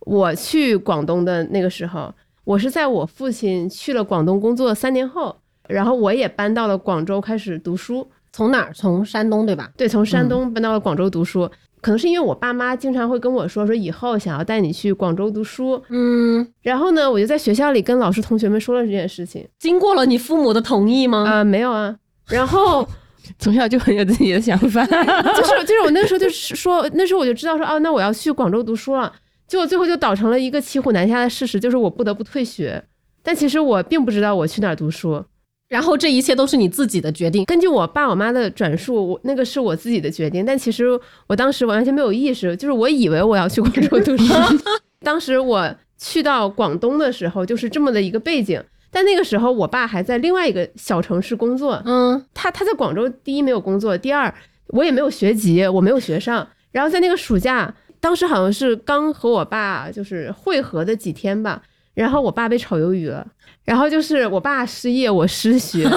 [0.00, 2.10] 我去广东的那个时候，
[2.44, 5.36] 我是在我父亲去了广东工作三年后，
[5.68, 8.08] 然后我也搬到了广州开始读书。
[8.32, 8.72] 从哪儿？
[8.74, 9.70] 从山东对吧？
[9.78, 11.50] 对，从山东搬到了广州读书。
[11.80, 15.80] 可能是因为我爸妈经常会跟我说，说以后想要带你去广州读书。
[15.88, 19.46] 嗯，然后呢，我就在学校里跟老师同学们说了这件事情。
[19.58, 21.24] 经过了你父母的同意吗？
[21.28, 21.94] 啊、没有啊。
[22.28, 22.86] 然后
[23.38, 24.84] 从小就很有自己的想法。
[24.86, 29.12] 就是就是我那时候就是说，那时候我就知道说，哦，那我要去广州读书了。
[29.46, 32.82] 结果最后就导成了一个骑虎难下的事实，就是我不得不退学。
[33.22, 35.24] 但其实我并不知道我去哪儿读书。
[35.68, 37.44] 然后这一切都是你自己的决定。
[37.44, 40.86] 根据我爸我妈的转述，我那个是我自己的决定，但其实
[41.26, 44.34] 我当时完全没有意识，就是我以为我要去广州读书。
[45.04, 48.62] 当时我去到广东的时候，就是这么的一个背景。
[48.90, 51.82] 但那个时候，我爸还在另外一个小城市工作。
[51.84, 54.32] 嗯，他他在广州，第一没有工作，第二
[54.68, 56.46] 我也没有学籍，我没有学上。
[56.72, 61.62] 然后在那个暑假，当时好像是刚和我爸就是会合的几天吧，
[61.96, 63.26] 然后我爸被炒鱿鱼了，
[63.64, 65.88] 然后就是我爸失业，我失学。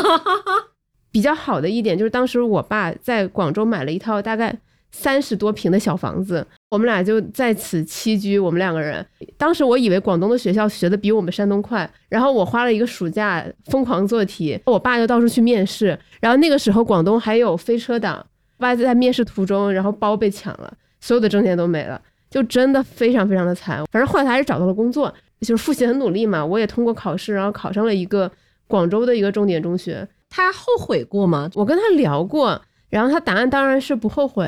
[1.11, 4.55] 比较好的一点就是当时我爸在广州买了一套大概
[4.91, 8.39] 三十多平的小房子，我们俩就在此栖居。
[8.39, 9.05] 我们两个人，
[9.37, 15.99] 当时我以为广东的学校学的比我们山东快，然后我花了一个暑假疯狂做题，我爸就到处去面试。
[16.21, 18.25] 然后那个时候广东还有飞车党，
[18.57, 23.83] 我爸在面试途中，然后包被抢了，所有的证件都没了，就真的非常非常的惨。
[23.91, 28.31] 反正后来他还是找到了工作，就是复习很努力嘛，我也通过考试，然后考上了一个
[28.67, 30.07] 广州的一个重点中学。
[30.29, 31.49] 他后悔过吗？
[31.55, 34.47] 我跟他聊过，然后他答案当然是不后悔。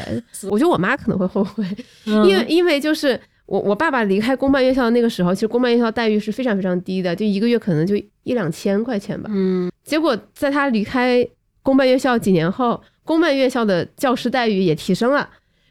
[0.49, 1.65] 我觉得我妈可能会后悔，
[2.05, 9.29] 因为因为就是我我爸爸离开公办院校的那个时候，其实公办院校待遇是非常非常低的，就一个月可能就一两千块钱吧。
[9.33, 11.27] 嗯，结果在他离开
[11.63, 15.27] 公办院校几年后，公办院校的教师待遇也提升了。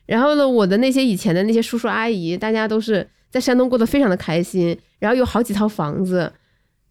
[0.07, 6.31] 然后呢，我的那些以前的那些叔叔阿姨，大家都是在山东过得非常的开心，然后有好几套房子。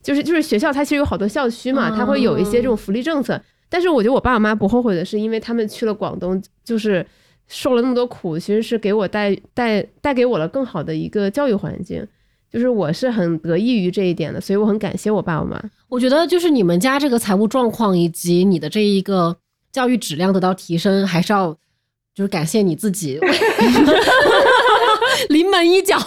[0.02, 3.40] 就是就是学校，它其实有好多校区嘛，它会有一些这种福利政策。
[3.68, 7.06] 但是我觉得我爸我妈不后悔的是，因为他们去了广东，就是
[7.48, 12.08] 受了那么多苦，其实是给我带带带给我了更好的一个教育环境。
[12.50, 15.62] 就是我是很得益于这一点的，所以我很感谢我爸我妈。
[15.90, 19.36] 我觉得就是你们家这个财务状况以及你的这一个
[19.72, 21.54] 教育质量得到提升，还是要
[22.16, 23.20] 就是感谢你自己。
[25.30, 25.98] 临门一脚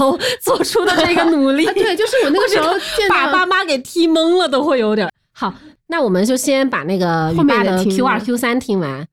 [0.40, 2.72] 做出的这个努力，对，就是我那个时候
[3.08, 5.52] 把爸妈给踢懵了，都会有点好。
[5.86, 9.06] 那我们就先把那个后面的 Q 二 Q 三听完。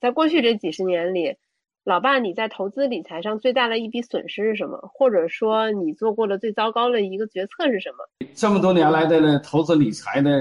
[0.00, 1.36] 在过去这几十年里，
[1.84, 4.78] 老爸你在投资理财上最大的一笔损失是什么？
[4.94, 8.26] 或者说你做过的最糟糕的一个决策是什么？
[8.34, 10.40] 这么多年来的呢，投资理财的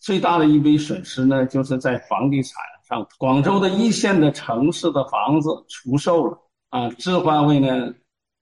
[0.00, 2.54] 最大的一笔损失呢，就是在房地产
[2.88, 6.38] 上，广州的一线的城市的房子出售了。
[6.74, 7.94] 啊，置换为呢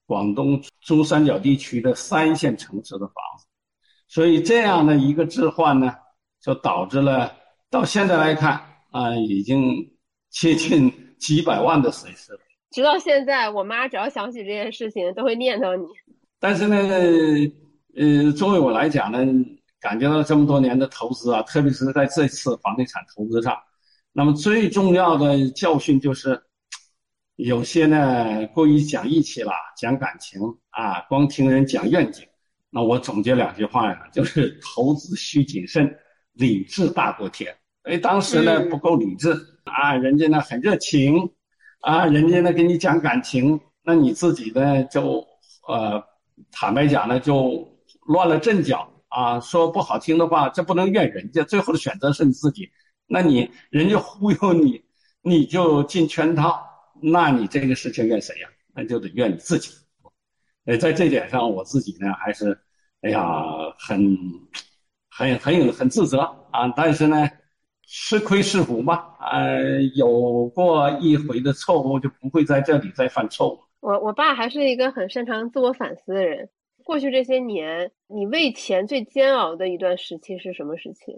[0.07, 3.47] 广东珠三角地区的三线城市的房子，
[4.09, 5.95] 所以这样的一个置换呢，
[6.41, 7.31] 就导致了
[7.69, 8.59] 到现在来看
[8.91, 9.87] 啊，已经
[10.31, 12.39] 接近几百万的损失了。
[12.71, 15.85] 直到现在，我妈只要想起这件事情，都会念叨你。
[16.41, 16.75] 但是呢，
[17.97, 19.19] 呃，作为我来讲呢，
[19.79, 23.55] 感觉到这么多年的投资啊，特别是在这次房地产投资上，
[24.11, 26.43] 那么最重要的教训就是。
[27.45, 32.25] 有些呢过于讲义气了，讲感情啊，光听人讲愿景。
[32.71, 35.93] 那我总结两句话呀，就是投资需谨慎，
[36.35, 37.53] 理智大过天。
[37.83, 39.33] 哎，当时呢不够理智
[39.65, 41.33] 啊，人家呢很热情
[41.81, 45.27] 啊，人家呢跟你讲感情，那你自己呢就
[45.67, 46.01] 呃
[46.53, 47.69] 坦白讲呢就
[48.07, 49.41] 乱了阵脚啊。
[49.41, 52.71] 说不好听的话，这不能怨人家，最后的选择是你自己。
[53.09, 54.81] 那你人家忽悠你，
[55.23, 56.69] 你就进圈套。
[57.03, 58.49] 那你这个事情怨谁呀？
[58.75, 59.71] 那就得怨你自己。
[60.65, 62.57] 呃，在这点上，我自己呢还是，
[63.01, 63.45] 哎呀，
[63.79, 64.17] 很、
[65.11, 66.21] 很、很有、很自责
[66.53, 66.69] 啊。
[66.77, 67.29] 但是呢，
[67.83, 69.15] 吃亏是福嘛。
[69.21, 73.61] 呃，有过一回的错误，就不会在这里再犯错误。
[73.81, 76.49] 我我爸还是一个很擅长自我反思的人。
[76.85, 81.13] 过去这些年，你为钱最煎熬的一段时期是什么时期？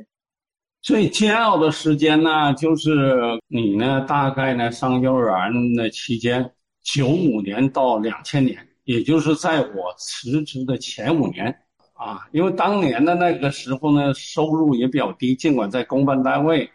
[0.84, 3.18] 最煎熬的时间呢，就是
[3.48, 11.46] 你呢，大概呢上幼儿园的期间，九五年到两千年，也就是在我辞职的前五年
[11.94, 12.28] 啊。
[12.32, 16.70] 因为当年的那个时候呢，收入也比较低，尽管在公办单位，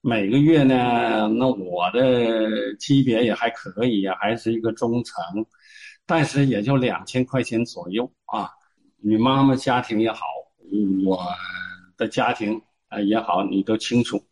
[0.00, 5.24] 每个月呢，那我的级别也还可以，还是一个中层，
[6.04, 8.50] 但是也就两千块钱左右啊。
[9.00, 10.26] 你妈妈家庭也好，
[11.06, 11.24] 我
[11.96, 12.60] 的家庭。
[12.92, 14.22] 啊也好，你都清楚，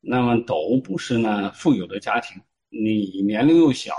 [0.00, 2.38] 那么都不是呢富有的家庭，
[2.68, 3.94] 你年龄又小，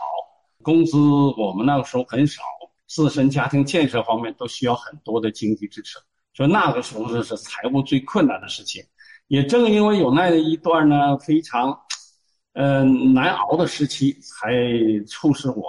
[0.61, 0.95] 工资
[1.35, 2.43] 我们那个时候很少，
[2.85, 5.97] 自身家庭建设方面都需要很多的经济支持，
[6.35, 8.83] 所以那个时候是是财务最困难的事情。
[9.29, 11.75] 也正因为有那一段呢非常，
[12.53, 14.53] 嗯难熬的时期，才
[15.07, 15.65] 促使我，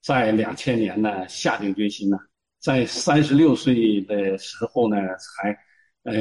[0.00, 2.16] 在两千年呢下定决心呢，
[2.60, 5.58] 在三十六岁的时候呢才。
[6.04, 6.14] 呃，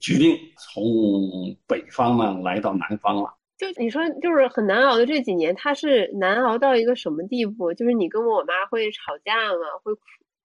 [0.00, 3.34] 决定从北方呢来到南方了。
[3.56, 7.72] 就你说，就是很难熬的这几年，他是难熬到一个什么地步？
[7.74, 9.60] 就是你跟我妈会吵架吗？
[9.82, 9.92] 会，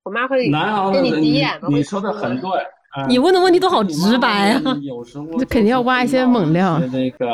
[0.04, 1.68] 我妈会难熬跟你急眼吗？
[1.70, 2.50] 你说的很对，
[2.92, 4.62] 啊你问的问题都好直白啊！
[4.84, 7.28] 有时候 这肯定要挖一些猛料就是这个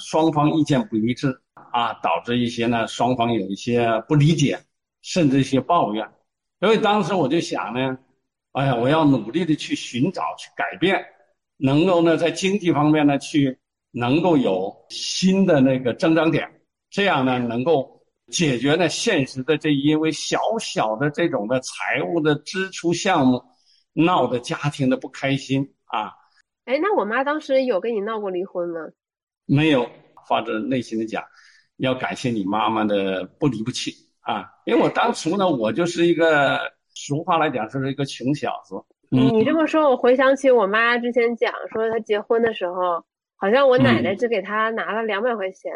[0.00, 1.28] 双方意见不一致
[1.72, 4.58] 啊，导致一些呢双方有一些不理解，
[5.00, 6.06] 甚至一些抱怨。
[6.58, 7.96] 所以当时我就想呢，
[8.52, 11.04] 哎呀，我要努力的去寻找、去改变，
[11.56, 13.58] 能够呢在经济方面呢去
[13.92, 16.48] 能够有新的那个增长点，
[16.90, 23.42] 这样呢能够解决呢现实的这因为小小的这种的财务的支出项目
[23.92, 26.12] 闹得家庭的不开心啊。
[26.64, 28.80] 哎，那我妈当时有跟你闹过离婚吗？
[29.46, 29.88] 没有，
[30.28, 31.24] 发自内心的讲，
[31.76, 34.48] 要感谢你妈妈的不离不弃啊！
[34.64, 36.60] 因为我当初呢，我就是一个
[37.06, 38.74] 俗话来讲，是一个穷小子。
[39.10, 43.02] 嗯你这么说，我回想起我妈之前讲说，她结婚的时候，
[43.36, 45.72] 好像我奶奶只给她拿了两百块钱，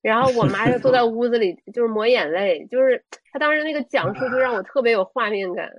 [0.00, 5.70] 然后我妈就坐在屋子里 就是抹眼泪，就是她当时那个讲述就让我特别有画面感，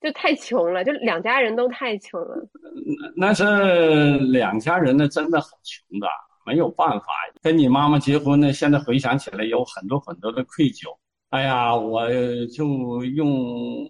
[0.00, 2.48] 就太穷了，就两家人都太穷了。
[3.16, 6.06] 那是两家人呢，真的很穷的，
[6.46, 7.06] 没有办法。
[7.42, 10.96] 跟你妈妈结婚呢，现在回想起来有很多很多的愧疚。
[11.30, 12.08] 哎呀，我
[12.46, 13.86] 就用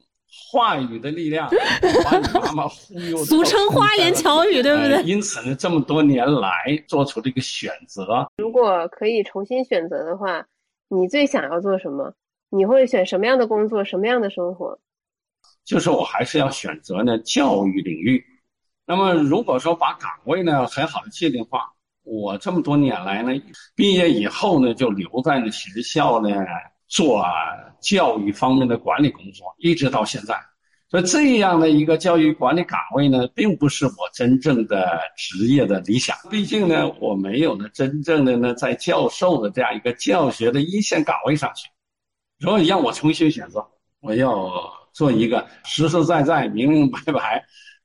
[0.51, 1.49] 话语的力量
[2.05, 3.17] 把你妈妈忽悠。
[3.19, 4.95] 俗称花言巧语，对不对？
[4.97, 6.51] 呃因此呢，这么多年来
[6.87, 10.45] 做出这个选择，如果可以重新选择的话，
[10.89, 12.13] 你最想要做什么？
[12.49, 14.79] 你会选什么样的工作，什么样的生活？
[15.65, 18.25] 就是我还是要选择呢教育领域。
[18.87, 21.73] 那么如果说把岗位呢很好的界定化，
[22.05, 23.33] 我这么多年来呢，
[23.75, 26.31] 毕业以后呢就留在了学校呢
[26.89, 27.25] 做
[27.81, 30.35] 教育方面的管理工作，一直到现在。
[30.89, 36.17] 所以这样的一个教育管理岗位呢，并不是我真正的职业的理想。
[36.31, 41.69] 毕竟呢，我没有呢真正的呢在教授的这样一个教学的一线岗位上去。
[42.39, 43.67] 如果让我重新选择，
[44.01, 44.49] 我要
[44.93, 47.45] 做一个实实在在、明明白白，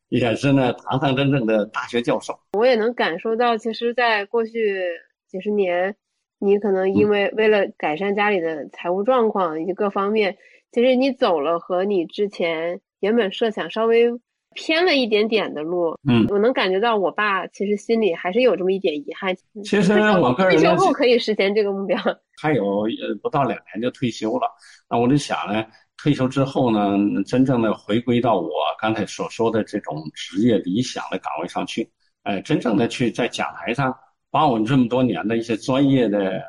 [0.10, 2.40] 也是呢堂堂正正的大学教授。
[2.54, 4.86] 我也能感受到，其实，在过去
[5.28, 5.96] 几十年，
[6.42, 10.36] 你可能因为为了改善家里的财务状况以及各方面，
[10.72, 14.10] 其实你走了和你之前原本设想稍微
[14.56, 15.96] 偏了一点点的路。
[16.10, 19.36] 嗯我能感觉到我爸其实心里还是有这么一点遗憾。
[19.64, 21.98] 其实我个人退休后可以实现这个目标。
[22.42, 24.48] 还有呃不到两年就退休了，
[24.90, 25.64] 那我就想呢，
[25.96, 31.88] 退休之后呢，真正的回归到我刚才所说的这种职业理想的岗位上去，
[32.24, 33.96] 哎，真正的去在讲台上
[34.32, 36.42] 把我这么多年的一些专业的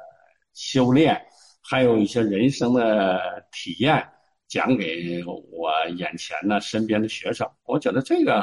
[0.54, 1.20] 修炼，
[1.60, 3.20] 还有一些人生的
[3.50, 4.02] 体验，
[4.48, 8.42] 讲给我眼前呢身边的学生，我觉得这个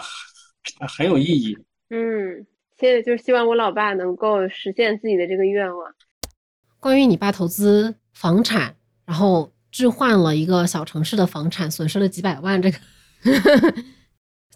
[0.78, 1.58] 很很有意义。
[1.90, 2.46] 嗯，
[2.78, 5.96] 现在就是希望我老爸能够实现自己的这个愿望。
[6.80, 8.76] 关于你爸投资房产，
[9.06, 12.78] 然后置换了一个小城市的房产，损失了几百万，这个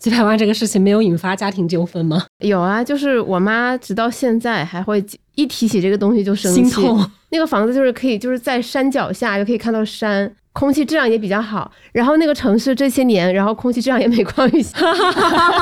[0.04, 2.26] 几百万这个事情没有引发家庭纠纷吗？
[2.40, 5.02] 有啊，就是我妈直到现在还会
[5.36, 6.62] 一提起这个东西就生气。
[6.62, 7.10] 心痛。
[7.30, 11.72] 那个房子就是可以就是在山脚下就可以看到山，空气质量也比较好。
[11.94, 14.78] 然后那个城市这些年，然后空气质量也每况愈下，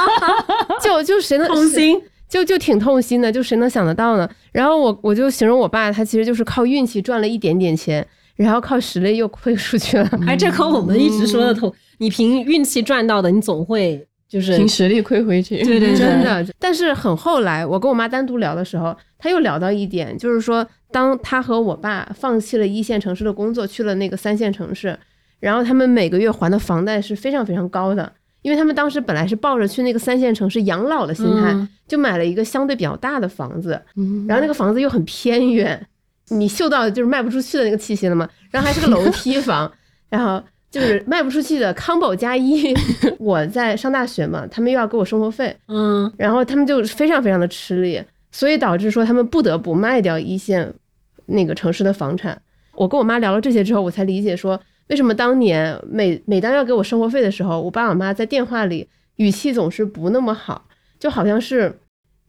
[0.81, 2.01] 就就谁能痛心？
[2.27, 4.27] 就就挺痛心的，就谁能想得到呢？
[4.51, 8.03] 然后我我就形容我爸，他其实就是靠运气赚了一点点钱，
[8.37, 10.09] 然后靠实力又亏出去了。
[10.25, 15.61] 哎，这和我们一直说的同，你凭运气赚到的，你总会就是凭实力亏回去。
[15.61, 16.45] 对对对 真的。
[16.57, 24.97] 但是很后来，我跟我妈单独聊的时候，她又聊到一点，就是说，当她和我爸放弃了一线城市的工作，去了那个三线城市，
[25.41, 28.09] 然后他们每个月还的房贷是非常非常高的，
[28.41, 33.71] 因为他们当时本来是抱着去那个三线城市养老的心态，嗯就买了一个相对比较大的房子，
[34.29, 35.85] 然后那个房子又很偏远，
[36.29, 38.29] 你嗅到就是卖不出去的那个气息了吗？
[38.49, 39.69] 然后还是个楼梯房，
[40.07, 40.41] 然后
[40.71, 42.73] 就是卖不出去的康宝加一。
[43.19, 48.01] 我在上大学嘛，他们又要给我生活费，嗯然后他们就非常非常的吃力，
[48.31, 50.73] 所以导致说他们不得不卖掉一线
[51.25, 52.41] 那个城市的房产。
[52.73, 60.65] 我跟我妈聊了这些之后，我才理解说为什么当年每每当要给我生活费的时候，我爸我妈在电话里语气总是不那么好，
[60.97, 61.77] 就好像是。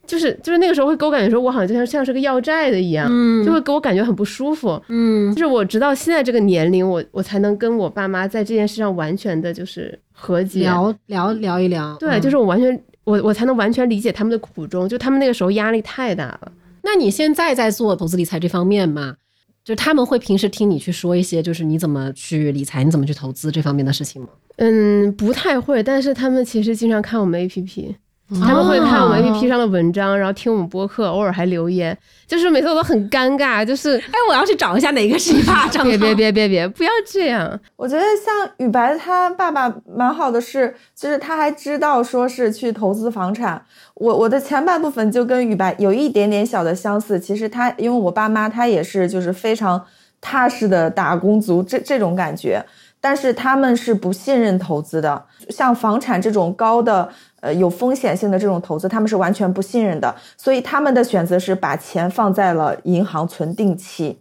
[0.05, 4.81] 就是就是那个时候会给我感觉说，我好像就像像是个要债的一样，嗯就会给我感觉很不舒服。
[4.89, 10.61] 嗯就是我直到现在这个年龄，我我才能跟我爸妈在这件事上完全的就是和解。
[10.61, 11.95] 聊聊聊一聊。
[11.99, 16.51] 对，嗯就是我完全我我才能完全理解他们的苦衷，就他们那个时候压力太大了。
[16.81, 19.15] 那你现在在做投资理财这方面吗？
[19.63, 24.27] 就他们会平时听你去说一些，就是你怎么去理财，你怎么去投资这方面的事情吗？
[24.57, 27.95] 嗯，不太会，但是他们其实经常看我们 APP，
[28.41, 35.89] 他们会看我们哦 APP 上的文章，然后听我们播客，偶尔还留言，就是每次我都很尴尬，就是哎，我要去找一下哪个是你爸 账号。
[35.89, 37.59] 别别别别别，不要这样。
[37.75, 43.63] 我觉得像雨白他爸爸蛮好的是，就是他还知道说是去投资房产。
[43.95, 47.19] 我我的前半部分就跟雨白有一点点小的相似。
[47.19, 49.83] 其实他因为我爸妈他也是就是非常
[50.19, 52.65] 踏实的打工族这这种感觉，
[52.99, 57.09] 但是他们是不信任投资的，像房产这种高的
[57.43, 64.17] 呃有风险性的这种投资，他们是完全不信任的，所以他们的选择是把钱放在了银行存定期。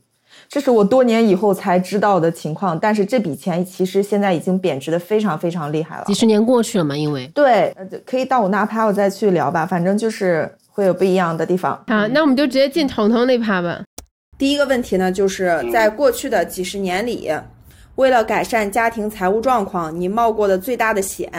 [0.49, 6.15] 这是我多年以后才知道的情况，但是这笔钱其实现在已经贬值的非常非常厉害了几。
[6.15, 11.73] 十年过去了嘛，因为对，呃可以到我那趴我再去聊吧，反正就是会有不一样的地方。
[11.87, 13.83] 好，那我们就直接进彤彤那趴吧。
[14.37, 17.31] 第一个问题呢，就是在过去的几十年里，
[17.95, 21.31] 为了改善家庭财务状况，你冒过的最大的险，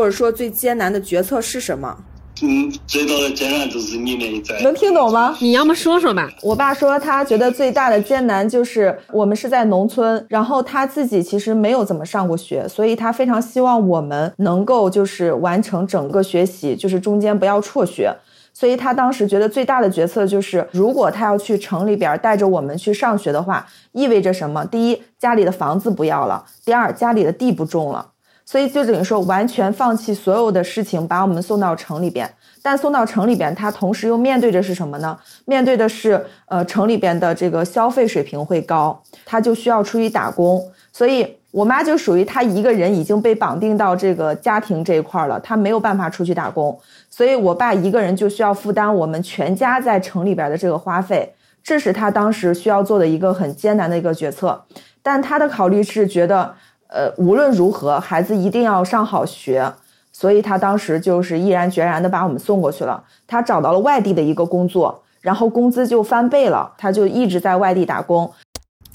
[0.00, 1.94] 或者说最艰难的决策是什么？
[2.42, 5.36] 嗯，最大的艰难就是你们在能听懂吗？
[5.42, 6.26] 你要么说说吧。
[6.42, 18.10] 我爸说他觉得最大的艰难就是我们是在农村，然后他自己其实没有怎么上过学，所以他非常希望我们能够就是完成整个学习，就是中间不要辍学。
[18.54, 24.64] 所以他当时觉得最大的决策就是，如果他要去城里边带着我们去上学的话，意味着什么？
[24.64, 28.12] 第一，家里的房子不要了；第二，家里的地不种了。
[28.50, 32.28] 所以就等于说完全放弃所有的事情，把我们送到城里边。
[32.60, 35.16] 但送到城里边，他同时又面对着是什么呢？
[35.44, 40.60] 面对的是呃城里边的这个消费水平会高，他就需要出去打工。
[40.92, 46.76] 所以我妈就属于她一个人已经被绑定到这个家庭这一块了，她没有办法出去打工。
[47.08, 51.32] 所以我爸一个人就需要负担我们全家在城里边的这个花费，
[51.62, 54.64] 这是他当时需要做的一个很艰难的一个决策。
[55.02, 56.54] 但他的考虑是觉得，
[56.92, 59.72] 呃，无论如何，孩子一定要上好学，
[60.12, 63.04] 所以他当时就是毅然决然的把我们送过去了。
[63.28, 68.28] 他找到了外地的一个工作，然后工资就翻倍了，他就一直在外地打工。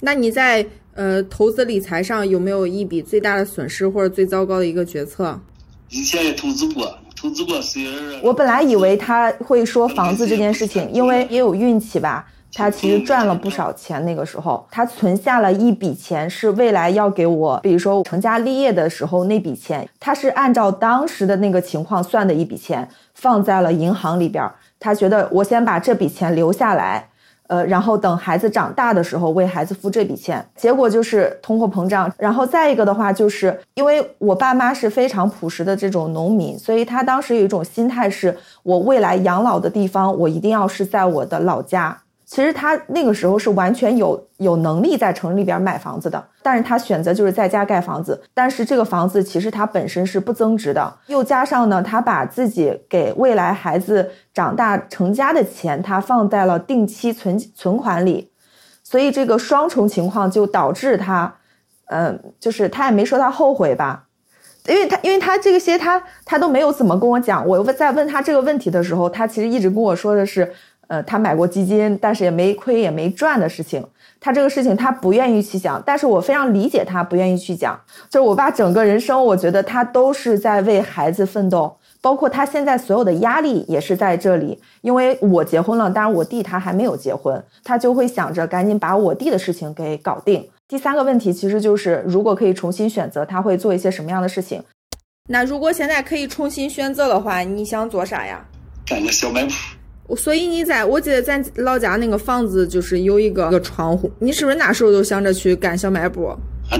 [0.01, 5.39] 那你在呃投资理财上有没有一笔最大的损失或者最糟糕的一个决策？
[5.89, 7.79] 以前也投资过，投资过是
[8.21, 12.27] 我本来以为他会说房子这件事情，因为也有运气吧。
[12.55, 24.49] 他其实赚了不少钱，那个时候他存下了一笔钱，是未来要给我，比如说成家立业的时候那笔钱，他是按照当时的那个情况算的一笔钱，放在了银行里边。
[24.79, 27.07] 他觉得我先把这笔钱留下来，
[27.47, 30.45] 呃，然后等孩子长大的时候为孩子付这笔钱。
[30.55, 41.97] 结果就是通货膨胀，然后再一个的话，就是因为我爸妈是非常朴实的这种农民，所以他当时有一种心态是，我未来养老的地方，我一定要是在我的老家。
[42.27, 48.19] 其实他那个时候是完全有有能力在城里边买房子的，但是他选择就是在家盖房子。
[48.33, 58.31] 但是这个房子其实它本身是不增值的，又加上呢，他把自己给未来孩子长大成家的钱，他放在了定期存存款里，
[58.83, 61.35] 所以这个双重情况就导致他，
[61.89, 64.05] 嗯，就是他也没说他后悔吧，
[64.65, 67.45] 因为他因为他这些他他都没有怎么跟我讲。
[67.45, 70.51] 我问在问他这个问题的时候，他其实一直跟我说的是。
[70.87, 73.85] 呃，他买过基金，但是也没亏也没赚的事情，
[74.19, 77.79] 他这个事情他不愿意去讲，但是我非常理解他不愿意去讲。
[78.09, 84.59] 就是我爸整个人生，我觉得他都是在为孩子奋斗，包括他现在所有的压力也是在这里。
[84.81, 90.47] 因为我结婚了，当然我弟他还没有结婚，他就会想着赶紧把我弟的事情给搞定。
[90.67, 94.63] 第三个问题其实就是，如果可以重新选择，他会做一些什么样的事情？
[95.29, 98.45] 那如果现在可以重新选择的话，你想做啥呀？
[98.85, 99.51] 干个小卖铺。
[100.17, 106.25] 所以你在我记得咱老家那个房子就是有一个个窗户，你是不是那时候都想着去干小卖部？
[106.27, 106.37] 啊，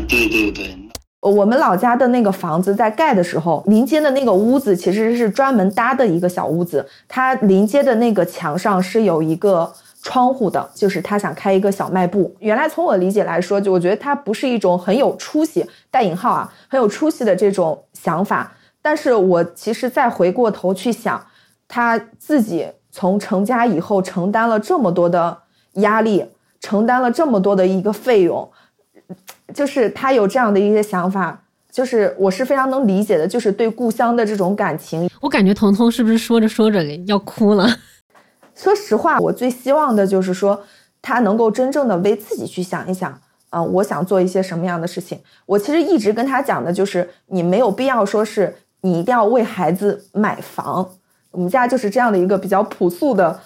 [0.08, 0.78] 对对对。
[1.22, 9.74] 我们老家的那个房子在盖的时候，临街的那个屋子其实是专门搭的一个小屋子，它临街的那个墙上是有一个
[10.04, 12.36] 窗户的，就是他想开一个小卖部。
[12.38, 21.26] 原来从我理解来说，就我觉得他不是一种很有出息（带引号啊）很有出息的这种想法，但是我其实再回过头去想，
[21.68, 22.68] 他自己。
[22.96, 25.38] 从成家以后承担了这么多的
[25.74, 26.26] 压力，
[26.62, 28.50] 承担了这么多的一个费用，
[29.54, 35.10] 就是他有这样的一些想法，就是我是非常能理解的，就是对故乡的这种感情。
[35.20, 37.68] 我感觉彤彤是不是说着说着要哭了？
[38.56, 40.64] 说实话，我最希望的就是说
[41.02, 43.12] 他能够真正的为自己去想一想，
[43.50, 45.20] 啊、呃，我想做一些什么样的事情。
[45.46, 50.90] 我其实一直跟他讲的就是，你没有必要说是你一定要为孩子买房。
[51.36, 53.40] 我们家就是这样的一个比较朴素的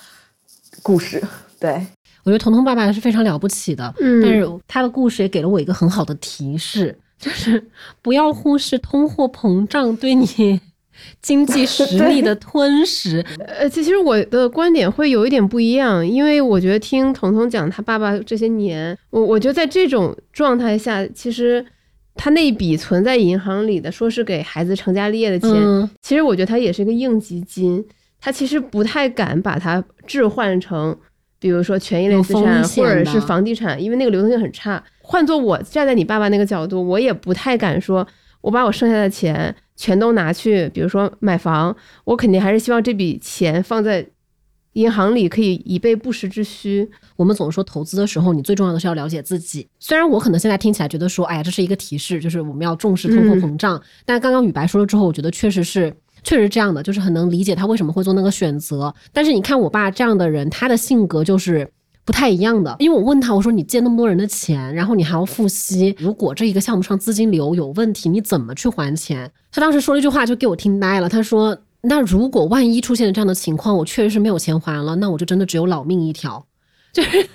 [0.84, 1.22] 故事，
[1.60, 1.86] 对。
[2.24, 4.22] 我觉得彤彤爸爸是非常了不起的，嗯。
[4.22, 7.66] 但是他的故事也给了我一个很好的提示， 就是
[8.02, 10.60] 不要忽视通货膨胀对你
[11.22, 13.26] 经济实力的吞噬。
[13.40, 21.66] 呃，其实我的观点会有一点不一样，因为我觉得听彤彤讲他爸爸这些年，我我觉得在这种状态下，其实
[22.16, 27.86] 他那笔存在银行里的，说是给孩子成家立业的钱，嗯其实我觉得他也是一个应急金，
[28.20, 30.98] 他其实不太敢把它置换成，
[31.40, 34.84] 比如说权益类资产或者是房地产，因为那个流动性很差。
[35.02, 38.06] 换做我站在你爸爸那个角度，我也不太敢说，
[38.42, 44.06] 我把我剩下的钱全都拿去，比如说买房，我肯定还是希望这笔钱放在
[44.74, 46.90] 银行里，可以以备不时之需。
[47.16, 49.68] 我们总说投资的时候，你最重要的是要了解自己。
[49.80, 53.82] 虽然我可能现在听起来觉得说，哎呀，这是一个提示，就是我们要重视通货膨胀。
[54.06, 55.94] 但刚刚宇白说了之后，我觉得确实是，
[56.24, 58.94] 确实是这样的，就是很能理解他为什么会做那个选择。
[59.12, 61.70] 但是你看我爸这样的人，他的性格就是。
[62.06, 69.32] 不太一样的，因为我问他，我说你借那么多人的钱，然后你还要付息，如果这一个项目上资金流有问题，你怎么去还钱？
[69.52, 71.08] 他当时说了一句话，就给我听呆了。
[71.08, 76.46] 他说：“那如果万一出现了这样的情况，我确实是没有钱还了，那我就真的只有老命一条。”
[76.92, 77.30] 就是，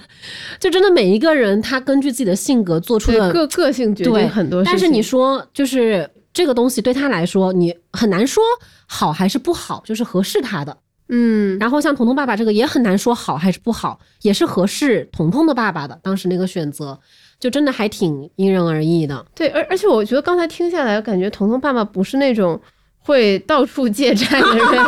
[0.59, 4.73] 就真的每一个人他根据自己的性格做出的个个性决对定很多事情。
[4.73, 8.43] 但是你说，就是这个东西对他来说，你很难说
[8.87, 10.77] 好还是不好，就是合适他的。
[11.09, 15.97] 嗯，然后像彤彤爸爸这个也很难说好还是不好，也是合适彤彤的爸爸的。
[16.03, 16.99] 当时那个选择，
[17.39, 19.25] 就真的还挺因人而异的。
[19.37, 22.61] 对，而而且我觉得刚才听下来，感觉彤彤爸爸不是那种
[23.05, 24.65] 会到处借债的人。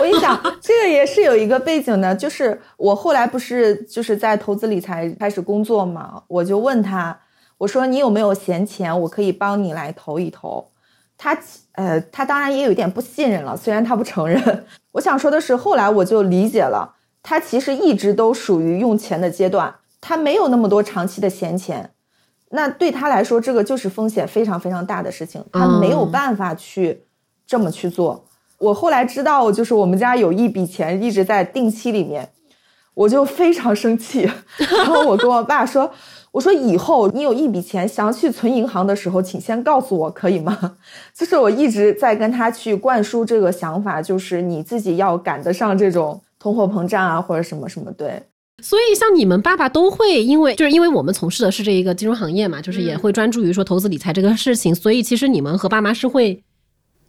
[0.00, 7.18] 我跟你讲，这个也是有一个背景的，就是我后来不是就是在投资理财开始工作嘛，我就问他，
[7.58, 10.70] 我说你有没有闲钱，我可以帮你来投一投。
[11.20, 11.36] 他
[11.72, 14.64] 呃，他当然也有一点不信任了，虽然他不承认。
[14.92, 21.90] 我想说的是，后来我就理解了，他其实一直都属于用钱的阶段，他没有那么多长期的闲钱。
[22.50, 27.04] 那对他来说，这个就是风险非常非常大的事情，他没有办法去
[27.46, 28.24] 这么去做。
[28.58, 32.28] 我后来知道，就是我们家有一笔钱一直在定期里面，
[32.94, 34.28] 我就非常生气。
[34.56, 35.88] 然后我跟我爸说
[36.32, 40.76] ：“我说以后你有一笔钱想去存银行的时候，请先告诉我，可以吗？”
[41.14, 47.92] 就是我一直在跟他去灌输这个想法，就是你自己要赶得上这种通货膨胀啊，或者什么什么。
[47.92, 48.20] 对，
[48.62, 56.42] 所以像你们爸爸都会因为就是因为我们从事的是这一个金融行业嘛，就是也会专注于说投资理财这个事情，所以其实你们和爸妈是会。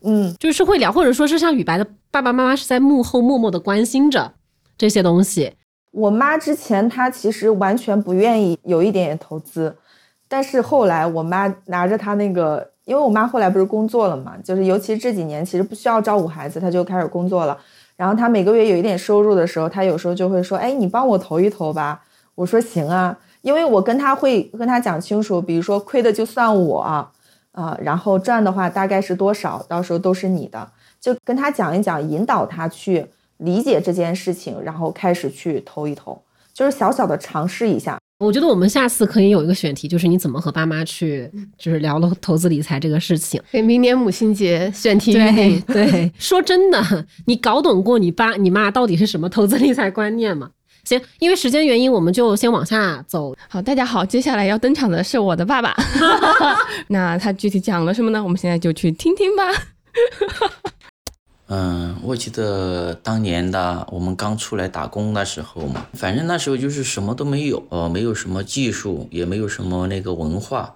[0.01, 4.31] 嗯，就是会聊，或者说是像雨白的爸爸妈妈是在幕后默默的关心着
[4.77, 5.51] 这些东西。
[5.91, 9.75] 我妈之前她其实完全不愿意有一点点投资，
[10.29, 17.57] 但是后来我妈拿着她那个，因为我妈后来不是工作了嘛，就是尤其这几年其实不需要照顾孩子，她就开始工作了。
[17.99, 22.01] 然后他每个月有一点收入的时候，他有时候就会说：“哎，你帮我投一投吧。”
[22.35, 27.11] 我说：“行啊。”因为我跟他会跟他讲清楚，比如说亏的就算我。
[27.51, 30.71] 啊、然后赚的话大概是多少，到时候都是你的，
[31.01, 33.05] 就跟他讲一讲，引导他去
[33.37, 36.21] 理解这件事情，然后开始去投一投，
[36.53, 37.99] 就是小小的尝试一下。
[38.19, 43.41] 我觉得我们下次可以有一个选题，就是你怎么和爸妈去，就是聊了投资理财这个事情。
[43.49, 45.61] 给明年母亲节选题预对。
[45.61, 50.49] 对，说真的，你搞懂过你爸你妈到底是什么投资理财观念吗？
[50.83, 53.33] 行，因为时间原因，我们就先往下走。
[53.47, 55.73] 好，大家好，接下来要登场的是我的爸爸。
[56.89, 58.21] 那他具体讲了什么呢？
[58.21, 59.43] 我们现在就去听听吧。
[61.51, 70.75] 嗯，我记得当年的我们刚出来打工的时候嘛，反正那时候就是什么都没有，呃，没有什么技术，也没有什么那个文化，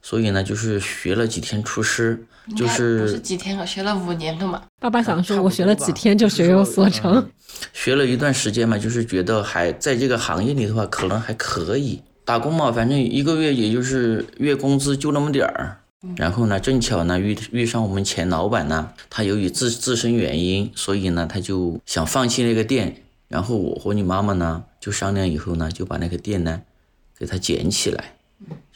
[0.00, 2.24] 所以呢，就是学了几天厨师，
[2.56, 4.62] 就不是是几天了，学了五年了嘛。
[4.80, 7.28] 爸爸想说，我学了几天就学有所成。
[7.72, 15.80] 学了一段时间嘛，就是觉得还在这个行业里的话，可能还可以打工嘛，反正一个月也就是月工资就那么点儿。
[16.16, 23.02] 然后呢，正巧呢遇遇上我们前老板呢，他由于自自身原因，所以呢他就想放弃那个店。
[23.28, 26.62] 然后我和你妈妈呢就商量以后呢，就把那个店呢
[27.18, 28.12] 给他捡起来。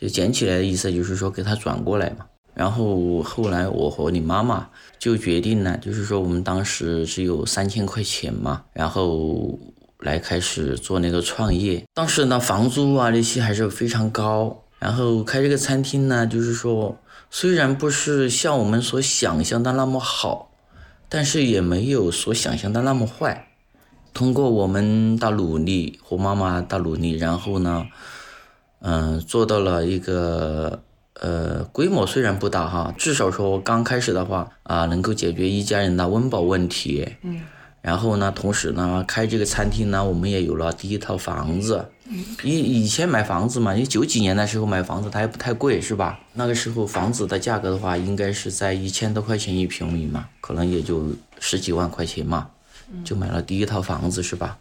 [0.01, 2.25] 就捡起来的意思就是说给他转过来嘛。
[2.55, 4.69] 然后后来我和你妈妈
[4.99, 9.57] 就决定呢，就是说我们当时只有三千块钱嘛，然后
[10.01, 11.85] 来开始做那个创业。
[11.95, 16.99] 当时呢房租啊那些还是非常高，然后开这个餐厅呢，就是说
[17.31, 20.51] 虽然不是像我们所想象的那么好，
[21.09, 23.49] 但是也没有所想象的那么坏。
[24.15, 27.87] 通过我们的努力和妈妈的努力，然后呢，
[28.81, 30.83] 嗯、做到了一个
[31.15, 37.17] 呃规模虽然不大哈，至少说刚开始的话啊、能够解决一家人的温饱问题。
[37.23, 37.43] 嗯。
[37.81, 41.87] 然后呢，同时呢，开这个餐厅呢，我们也有了第一套房子。
[42.43, 46.19] 以以前买房子嘛，因为九几年的时候买房子它也不太贵，是吧？
[46.35, 52.49] 那个时候房子的价格的话，应该是在一千多块钱一平米嘛，可能也就十几万块钱嘛，
[53.05, 54.57] 就买了第一套房子，是吧？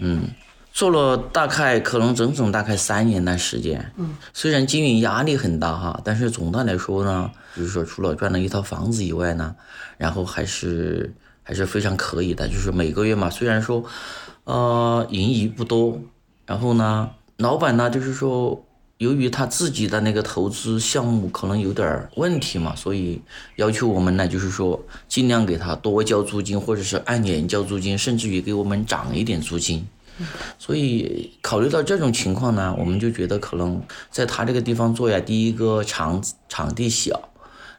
[0.00, 0.28] 嗯，
[0.72, 3.92] 做了大概可能整整大概三年的时间。
[3.96, 9.54] 嗯，虽然经营压力很大哈，但是总的来说呢，就是说除了赚了一套房子以外呢，
[9.96, 11.14] 然后还是
[11.44, 12.48] 还是非常可以的。
[12.48, 13.84] 就是每个月嘛，虽然说
[14.42, 16.00] 呃盈余不多，
[16.46, 18.64] 然后呢，老板呢就是说。
[18.98, 23.20] 由于他自己的那个投资项目可能有点问题嘛，所以
[23.56, 29.84] 要求我们呢，就是说尽量给他多交租金，或者是按年交租金，甚至于给我们涨一点租金。
[30.60, 33.82] 所以考虑到这种情况呢，我们就觉得可能
[34.12, 37.30] 在他这个地方做呀，第一个场场地小，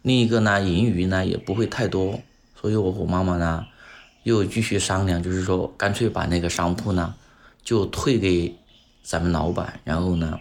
[0.02, 2.20] 另一个呢盈余呢也不会太多，
[2.60, 3.66] 所以我和妈妈呢
[4.24, 7.16] 又继续商量，就是说干脆把那个商铺呢
[7.66, 8.56] 就退给
[9.04, 10.40] 咱们老板，然后呢。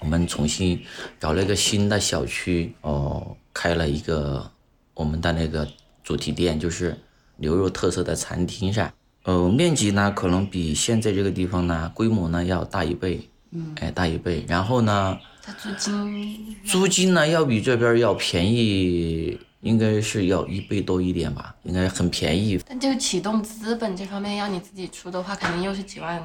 [0.00, 0.82] 我们重新
[1.20, 4.50] 找了一个新的小区，哦，开了一个
[4.94, 5.64] 我们的那个
[6.02, 6.98] 主题店，就是
[7.36, 8.92] 牛肉特色的餐厅噻。
[9.22, 14.44] 呃，面积呢可能比现在这个地方呢规模呢要大一倍，嗯，哎，大一倍。
[14.48, 22.60] 然后呢，它租金租金呢要比这边要便宜，应该是要一倍多一点吧，应该很便宜。
[22.68, 26.22] 但这个启动资本这方面要你自己出的话，肯定又是几万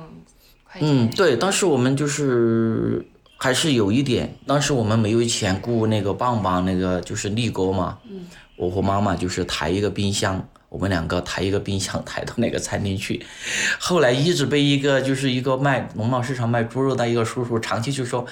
[0.63, 0.89] 块钱。
[0.89, 3.03] 嗯，对，当时我们就是。
[3.39, 7.99] 还是有一点，当时我们没有钱雇那个棒棒，那个就是力哥嘛。
[8.09, 8.25] 嗯。
[8.55, 13.25] 我和妈妈就是抬一个冰箱，我们两个抬一个冰箱抬到那个餐厅去。
[13.79, 18.25] 后来一直被一个就是一个卖农贸市场卖猪肉的一个叔叔长期就说：“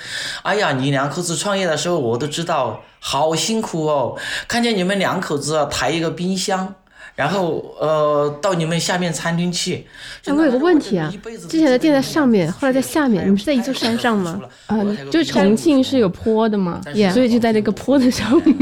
[0.43, 4.17] 哎呀，你两口子创业的时候我都知道，好辛苦哦。
[4.47, 6.75] 看见你们两口子抬一个冰箱。”
[7.15, 9.87] 然后呃，到你们下面餐厅去。
[10.25, 11.09] 哎，我有个问题啊，
[11.47, 14.41] 之前的店在上面，后来在下面，你们是在一座山上吗？
[14.67, 16.81] 嗯，就重庆是有坡的嘛，
[17.13, 18.53] 所以就在那个坡的上面。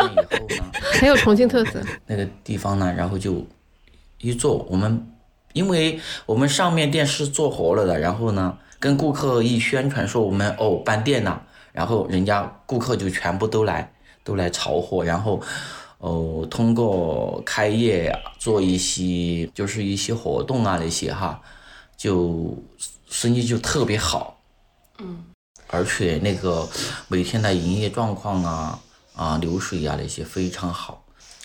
[1.00, 1.80] 很有重庆特色。
[2.06, 3.46] 那个地方呢，然后就
[4.18, 5.06] 一做，我们
[5.54, 13.90] 因为我们上面店是做活了的，然后呢，跟顾客一宣传说我们哦搬店了，然后人家顾客就全部都来
[14.22, 15.40] 都来炒货，然后。
[16.00, 21.40] 哦，通过开业做一些就是一些活动啊那些哈，
[21.96, 22.56] 就
[23.08, 24.40] 生意就特别好，
[24.98, 25.24] 嗯，
[25.68, 26.68] 而且那个
[27.08, 28.80] 每天的营业状况啊
[29.14, 31.04] 啊流水呀那些非常好，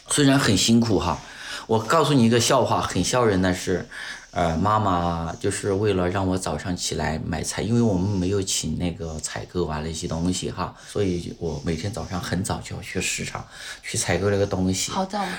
[0.10, 1.20] 虽然很辛苦哈，
[1.68, 3.88] 我告诉你一个笑话，很笑人的是。
[4.36, 13.48] 呃，妈妈就是为了让我早上起来买菜，因为我们没有请那个采购啊那些东西哈，所以我每天早上很早就要去市场
[13.82, 14.92] 去采购那个东西。
[14.92, 15.32] 好早吗？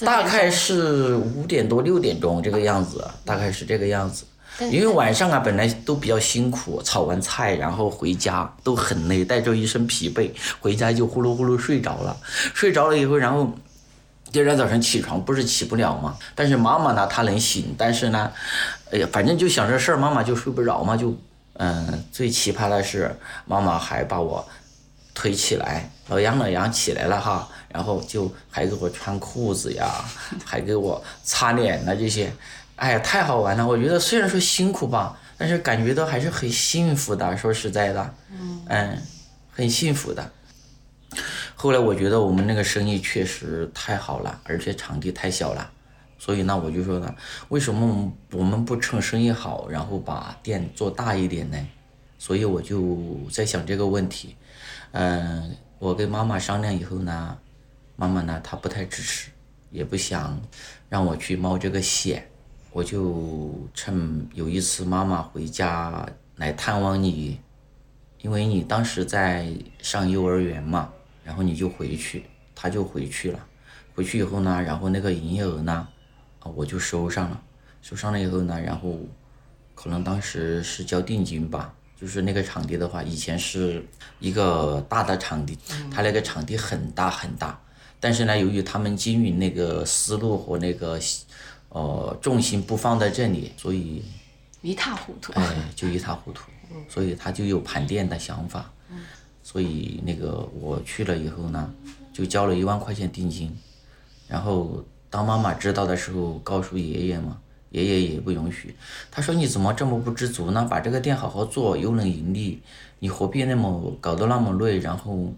[0.00, 4.24] 大概是五点多六点钟这个样子，大概是这个样子。
[4.72, 12.16] 因为晚上啊本来都比较辛苦，炒完菜然后回家都很累，带着一身疲惫，回家就呼噜呼噜睡着了。
[12.52, 13.48] 睡着了以后，然后。
[14.32, 16.16] 第二天早上起床不是起不了吗？
[16.34, 18.30] 但是妈妈呢，她能醒，但是呢，
[18.90, 21.16] 哎呀，反正就想这事儿，妈妈就睡不着嘛，就，
[21.54, 23.16] 嗯，最奇葩的是，
[23.46, 24.46] 妈妈还把我
[25.14, 30.04] 推起来，老杨老杨起来了哈，然后就还给我穿裤子呀，
[30.44, 32.32] 还给我擦脸呐这些，
[32.74, 33.66] 哎呀，太好玩了！
[33.66, 37.36] 我觉得虽然说辛苦吧，但是感觉到还是很幸福的。
[37.36, 38.14] 说实在的，
[38.68, 38.98] 嗯，
[39.52, 40.30] 很幸福的。
[41.58, 45.70] 后来我觉得我们那个生意确实太好了，而且场地太小了，
[46.18, 47.12] 所以呢，我就说呢，
[47.48, 51.56] 为什么我们不趁生意好，然后把店做大一点呢？
[52.18, 52.98] 所以我就
[53.32, 54.36] 在想这个问题。
[54.92, 57.38] 嗯，我跟妈妈商量以后呢，
[57.96, 59.30] 妈妈呢她不太支持，
[59.70, 60.38] 也不想
[60.90, 62.28] 让我去冒这个险。
[62.70, 67.40] 我就趁有一次妈妈回家来探望你，
[68.20, 69.50] 因为你当时在
[69.80, 70.92] 上幼儿园嘛。
[71.26, 72.22] 然后你就回去，
[72.54, 73.46] 他就回去了。
[73.96, 75.88] 回去以后呢，然后那个营业额呢，
[76.38, 77.42] 啊，我就收上了。
[77.82, 78.96] 收上了以后呢，然后
[79.74, 81.74] 可能当时是交定金吧。
[82.00, 83.84] 就是那个场地的话，以前是
[84.20, 85.58] 一个大的场地，
[85.90, 87.58] 他那个场地很大很大。
[87.98, 91.00] 但是呢，由于他们经营那个思路和那个
[91.70, 94.04] 呃重心不放在这里，所以
[94.60, 95.32] 一塌糊涂。
[95.32, 96.42] 哎，就一塌糊涂。
[96.88, 98.70] 所以他就有盘店的想法。
[99.48, 101.72] 所以那个我去了以后呢，
[102.12, 103.48] 就交了一万块钱定金，
[104.26, 107.38] 然后当妈妈知道的时候，告诉爷爷嘛，
[107.70, 108.74] 爷爷也不允许。
[109.08, 110.66] 他说你怎么这么不知足呢？
[110.68, 112.60] 把这个店好好做，又能盈利，
[112.98, 114.80] 你何必那么搞得那么累？
[114.80, 115.32] 然后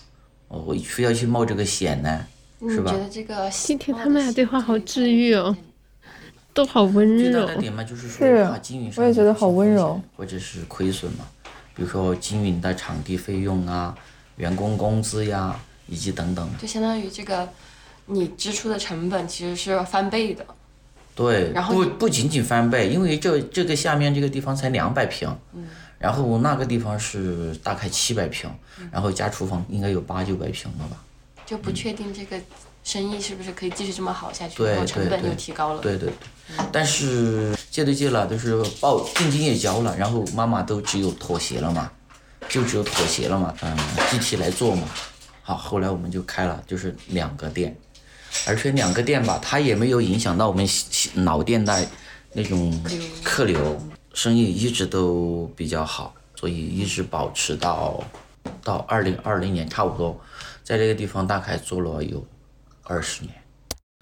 [0.48, 2.26] 我非要去冒这个险呢？
[2.62, 2.90] 是吧？
[2.90, 5.54] 觉得这个今天他们俩对话好治愈哦。
[6.54, 7.46] 都好温最大柔。
[7.46, 11.24] 的点嘛，就是说是怕经营上我也觉得好温柔或者是亏损嘛，
[11.78, 13.96] 比如说经营的场地费用啊、
[14.36, 16.50] 员工工资呀，以及等等。
[16.58, 17.48] 就相当于这个
[18.06, 20.44] 你支出的成本其实是翻倍的。
[21.14, 25.68] 对，不然后不不仅仅翻倍，因为这这个下面这个地方才两百平，嗯
[26.00, 28.50] 然后那个地方是大概七百平，
[28.80, 30.96] 嗯然后加厨房应该有八九百平了吧？
[31.46, 32.36] 就不确定这个
[32.88, 35.82] 生意是不是可以继续这么好下去，对然后成本对对又提高了。
[35.82, 41.92] 对对对，但是借都借了，就是报定金也交了，然后妈妈都只有妥协了嘛，
[42.48, 43.76] 就只有妥协了嘛，嗯，
[44.10, 44.88] 具体来做嘛。
[45.42, 47.76] 好，后来我们就开了，就是两个店，
[48.46, 50.66] 而且两个店吧，它也没有影响到我们
[51.16, 51.86] 老店的
[52.32, 52.82] 那种
[53.22, 53.78] 客流，
[54.14, 58.02] 生意一直都比较好，所以一直保持到
[58.64, 60.18] 到二零二零年差不多，
[60.64, 62.26] 在这个地方大概做了有
[62.88, 63.32] 二十年。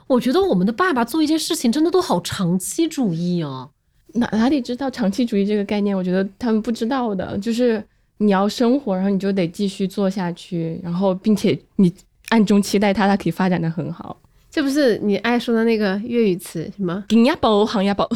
[0.06, 3.68] 我觉得我们的爸爸做一件事情真的都好长期主义哦。
[4.14, 5.94] 哪哪里知道长期主义这个概念？
[5.94, 7.84] 我觉得他们不知道的，就是
[8.18, 11.92] 你要生活，然后你就得继续做下去，然后并且你
[12.28, 14.16] 暗中期待他，他可以发展的很好。
[14.48, 17.04] 这不是你爱说的那个粤语词什么？
[17.10, 18.08] 行呀宝，行呀宝，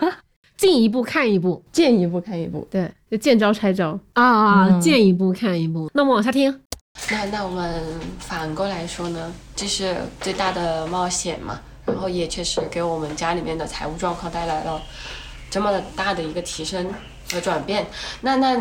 [0.56, 2.64] 进一步看一步见一步看一步。
[2.70, 3.98] 对，就见招拆招。
[4.12, 5.90] 啊，啊见一步看一步。
[5.94, 6.54] 那我们往下听，
[7.10, 7.82] 那那我们
[8.20, 14.80] 反过来说呢，这是最大的冒险嘛，然后也确实给我们家里面的财务状况带来了
[15.50, 16.88] 这么大的一个提升
[17.32, 17.84] 和转变。
[18.20, 18.56] 那那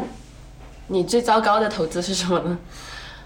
[0.88, 2.57] 你最糟糕的投资是什么呢？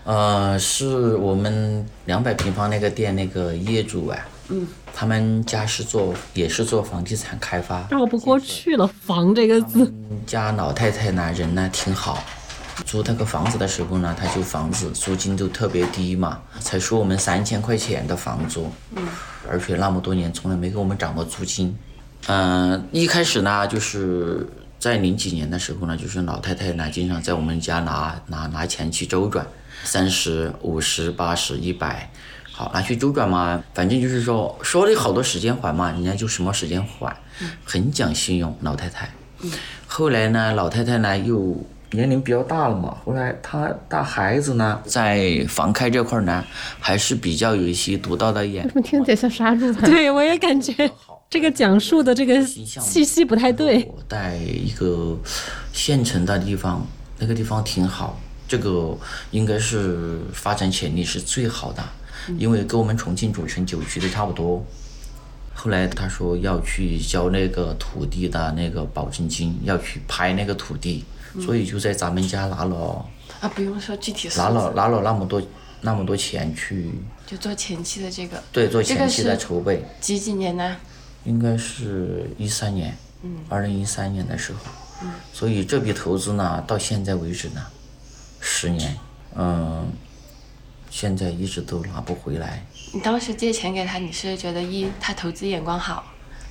[0.04, 9.89] 呃，是我们两百平方那个店那个业主啊，嗯，他们家是做也是做房地产开发，绕不过去了，房这个字。
[10.28, 12.22] 家老太太呢人呢挺好，
[12.86, 19.07] 租那个房子的时候呢，他就房子租金都特别低嘛，才收我们三千块钱的房租，嗯，
[19.49, 21.76] 而且那么多年从来没给我们涨过租金。
[22.28, 24.47] 嗯、一开始呢，就是
[24.80, 29.45] 在零几年的时候呢，就是老太太呢经常在我们家拿拿拿钱去周转，
[29.84, 32.09] 三十、五十、八十、一百，
[32.51, 37.15] 好拿去周转嘛，反正就是说说的好多时间还嘛，人家就什么时间还，
[37.65, 39.09] 很讲信用，老太太。
[39.86, 41.57] 后来呢，老太太呢又
[41.94, 46.44] 年龄比较大了嘛，后来他带孩子呢，在房开这块儿呢，
[46.80, 49.89] 还是比较有一些独到的眼为什么听起来像杀猪盘？
[49.91, 50.74] 对，我也感觉
[51.30, 53.88] 这个讲述的这个气息不太对。
[54.10, 55.18] 在一个
[55.72, 56.86] 县城的地方，
[57.20, 58.98] 那个地方挺好，这个
[59.30, 61.84] 应该是发展潜力是最好的，
[62.39, 64.66] 因为跟我们重庆主城九区的差不多。
[65.56, 71.06] 后来他说要去交那个土地的那个保证金，要去拍那个土地，
[71.42, 73.06] 所以就在咱们家拿了
[73.42, 75.42] 啊，不用说具体拿了，拿了那么多
[75.82, 76.92] 那么多钱去
[77.26, 78.42] 就做前期的这个。
[78.52, 80.76] 对做前期的筹备，几几年呢？
[81.26, 83.38] 应该是一三年，嗯。
[83.50, 84.60] 二零一三年的时候，
[85.02, 85.12] 嗯。
[85.34, 87.62] 所以这笔投资呢，到现在为止呢，
[88.40, 88.96] 十年，
[89.36, 89.92] 嗯，
[90.90, 92.66] 现在一直都拿不回来。
[92.94, 96.04] 你当时借钱给他，你是觉得一他投资眼光好，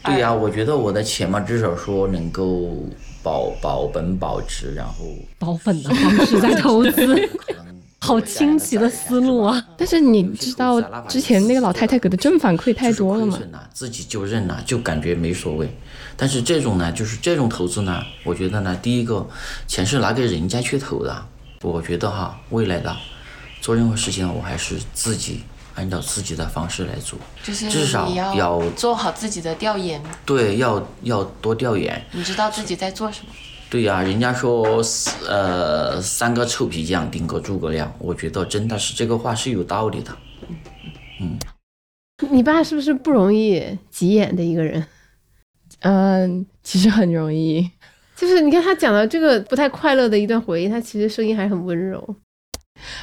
[0.02, 2.84] 对呀、我觉得我的钱嘛，至少说能够
[3.22, 5.04] 保保本保值，然后
[5.38, 7.28] 保本的方式在投资，
[8.00, 9.64] 好清奇的思路啊！
[9.76, 13.38] 但是你知道之前那个老太太给的正反馈太多了嘛？
[13.72, 15.72] 自己就认了，就感觉没所谓。
[16.16, 19.24] 但是这种呢，就是这种投资呢，我觉得呢，第一个
[19.68, 21.24] 钱是拿给人家去投的，
[21.62, 22.94] 我觉得哈，未来的
[23.60, 25.42] 做任何事情，我还是自己
[25.74, 32.04] 按照自己的方式来做，就是至少要要做好自己的调研，对，要要多调研。
[32.12, 33.32] 你知道自己在做什么。
[33.70, 34.82] 对呀、人家说
[35.26, 40.14] 呃三个臭皮匠顶个诸葛亮，我觉得真的是这个话是有道理的。
[41.20, 41.38] 嗯，
[42.30, 44.86] 你爸是不是不容易急眼的一个人？
[45.80, 47.70] 嗯，其实很容易。
[48.14, 52.14] 就是你看他讲的这个不太快乐的一段回忆，他其实声音还很温柔。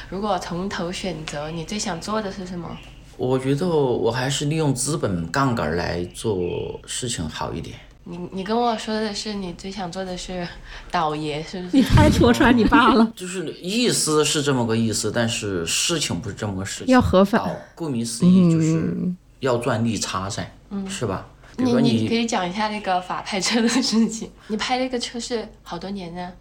[0.08, 2.76] 如果从头选择，你最想做的是什么？
[3.16, 6.38] 我觉得我还是利用资本杠杆来做
[6.86, 7.76] 事情好一点。
[8.04, 10.46] 你你跟我说的是你最想做的是
[10.90, 11.76] 倒爷，是不是？
[11.76, 13.06] 你太戳穿你爸了。
[13.14, 16.92] 就是意思是这么个意思，但是事情不是这么个事情。
[16.92, 21.26] 要合法顾名思义就是嗯要赚利差噻，嗯是吧？
[21.58, 24.30] 比如说你你可以讲一下那个法拍车的事情。
[24.48, 26.32] 你拍那个车是好多年呢，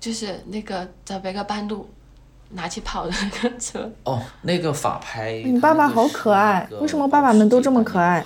[0.00, 1.86] 就是那个在别个半路
[2.54, 3.90] 拿去跑的那个车。
[4.04, 8.24] 哦，那个法拍，你爸爸好可爱，为什么爸爸们都这么可爱？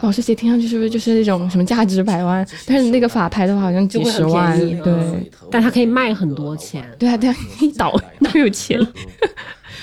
[0.00, 2.46] 保时捷听上去是不是就是那种什么价值百万？
[2.66, 5.30] 但是那个法拍的话好像几十万，对。
[5.50, 6.84] 但它可以卖很多钱。
[6.98, 8.78] 对啊，对啊，一倒都有钱。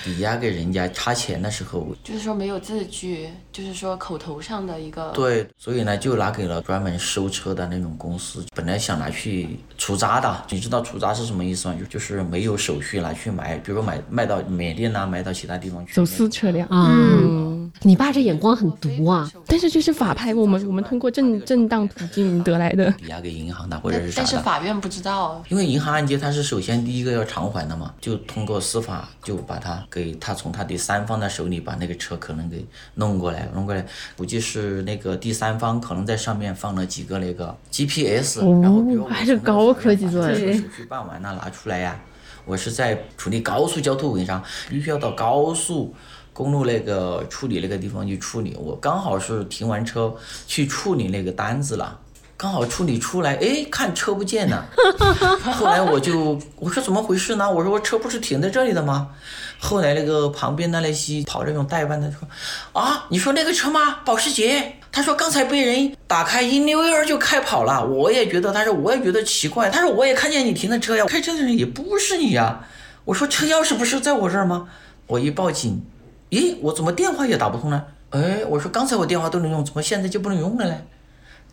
[0.03, 5.11] 抵押给人家差钱的时候，就是说没有字据，就是说口头上的一个。
[5.11, 8.45] 对，所以呢就拿给了专门收车的那种公司。
[8.53, 11.75] 本来想拿去出渣的，你知道出渣是什么意思吗？
[11.79, 15.93] 就就是没有手续拿去买，比如说买卖到缅甸呐、卖到其他地方去。
[15.93, 16.67] 走私车辆。
[16.69, 19.29] 嗯，你爸这眼光很毒啊！
[19.45, 22.89] 但是这是法拍，我们我们通过正正当途径得来的。
[22.91, 24.13] 抵押给银行的或者是啥的。
[24.17, 32.65] 但是法院不知道，因为银行按揭它是首先第一个要偿还的嘛，就通过司法就把他给他从他第三方的手里把那个车可能给
[32.95, 40.33] 弄过来，弄过来，估计是那个第三方可能在上面放了几个那个 GPS，、然后比如还是高科技做的。
[40.33, 41.99] 手续办完了拿出来呀、
[42.45, 45.93] 我是在处理高速交通违章，必须要到高速
[46.33, 48.57] 公路那个处理那个地方去处理。
[48.59, 50.13] 我刚好是停完车
[50.47, 51.99] 去处理那个单子了。
[52.35, 54.67] 刚好处理出来，哎，看车不见了。
[55.53, 57.49] 后来我就我说怎么回事呢？
[57.49, 59.11] 我说我车不是停在这里的吗？
[59.59, 62.27] 后来那个旁边的那些跑这种代办的说，
[62.73, 63.99] 啊，你说那个车吗？
[64.03, 64.73] 保时捷。
[64.91, 67.85] 他说刚才被人打开一溜烟儿就开跑了。
[67.85, 69.69] 我也觉得，他说我也觉得奇怪。
[69.69, 72.65] 他说我也看见你停的车呀，开车的人也不是你呀。
[73.05, 74.67] 我说车钥匙不是在我这儿吗？
[75.07, 75.85] 我一报警，
[76.33, 77.85] 咦，我怎么电话也打不通呢？
[78.09, 80.81] 哎，我说刚才我电话都能用，怎么现在就不能用了呢？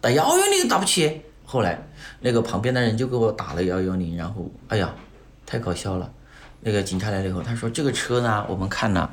[0.01, 1.20] 打幺幺零打不起。
[1.45, 1.87] 后来
[2.20, 4.95] 那个旁边的人就给我打了幺幺零，然后哎呀，
[5.45, 6.11] 太搞笑了。
[6.61, 9.11] 那个警察来了以后，他说这个车呢，我们看了，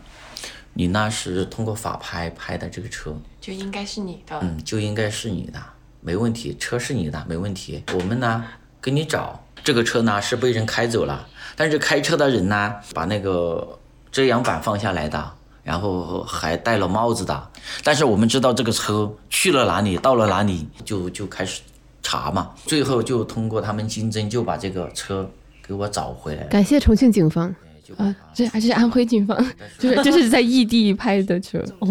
[0.72, 4.40] 你那是通过法拍拍的这个车，就应该是你的。
[4.42, 5.60] 嗯，就应该是你的，
[6.00, 7.84] 没问题，车是你的，没问题。
[7.94, 8.46] 我们呢
[8.82, 13.78] 给你找这个车呢是被人开走了，但是开车的人呢把那个
[14.14, 15.34] 遮阳板放下来的。
[15.68, 17.50] 然后还戴了帽子的，
[17.84, 21.60] 但是我们知道这个车去了哪里，到了哪里，就就开始
[22.02, 22.52] 查嘛。
[22.66, 25.30] 最后就通过他们经侦，就把这个车
[25.62, 26.48] 给我找回来了。
[26.48, 27.54] 感谢重庆警方
[27.98, 29.38] 啊，这还是安徽警方，
[29.78, 31.62] 就是就是在异地拍的车。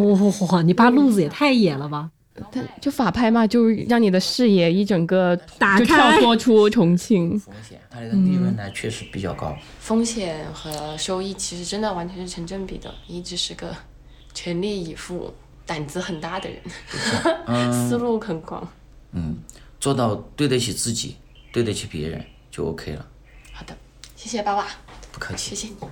[0.50, 2.08] 哇，你爸路子也太野了吧！
[2.52, 7.30] 他就法拍嘛，就让你的视野一整个打开跳脱出重庆。
[7.38, 9.56] 风险，它的利润呢、嗯、确实比较高。
[9.80, 12.94] 风险和收益其实真的完全是成正比的。
[13.08, 13.74] 一直是个
[14.34, 15.34] 全力以赴、
[15.64, 16.60] 胆子很大的人，
[17.46, 18.68] 嗯、思路很广。
[19.12, 19.38] 嗯，
[19.80, 21.16] 做到对得起自己，
[21.52, 23.06] 对得起别人就 OK 了。
[23.52, 23.74] 好的，
[24.14, 24.66] 谢谢爸爸。
[25.10, 25.88] 不客气，谢谢你，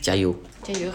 [0.00, 0.92] 加油，加油。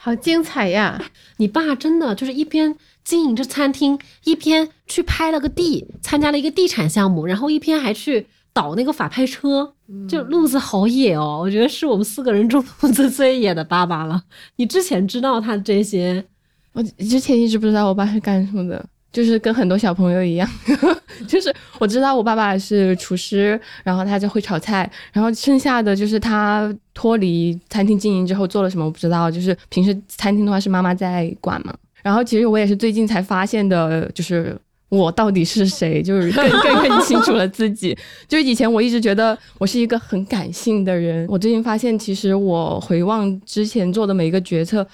[0.00, 1.10] 好精彩呀！
[1.36, 8.28] 你爸真的就是一边经营着餐厅，一边去拍了个地，参加了一个地产项目，然后一边还去
[8.58, 9.72] 倒那个法拍车，
[10.08, 11.38] 就路子好野哦！
[11.40, 14.20] 我觉得是我们四个人中路子最野的爸爸了。
[14.56, 16.24] 你之前知道他这些？
[16.72, 18.84] 我之前一直不知道我爸是干什么的。
[19.10, 20.46] 就是跟很多小朋友一样，
[21.26, 31.74] 就是我知道我爸爸是厨师，然后他就会炒菜，然后剩下的就是他脱离餐厅经营之后做了什么我不知道，就是平时餐厅的话是妈妈在管嘛。
[32.02, 34.56] 然后其实我也是最近才发现的，就是
[34.88, 37.96] 我到底是谁， 就是更更更清楚了自己。
[38.28, 44.86] 就是以前我一直觉得我是一个很感性的人，我最近发现其实我回望之前做的每一个决策，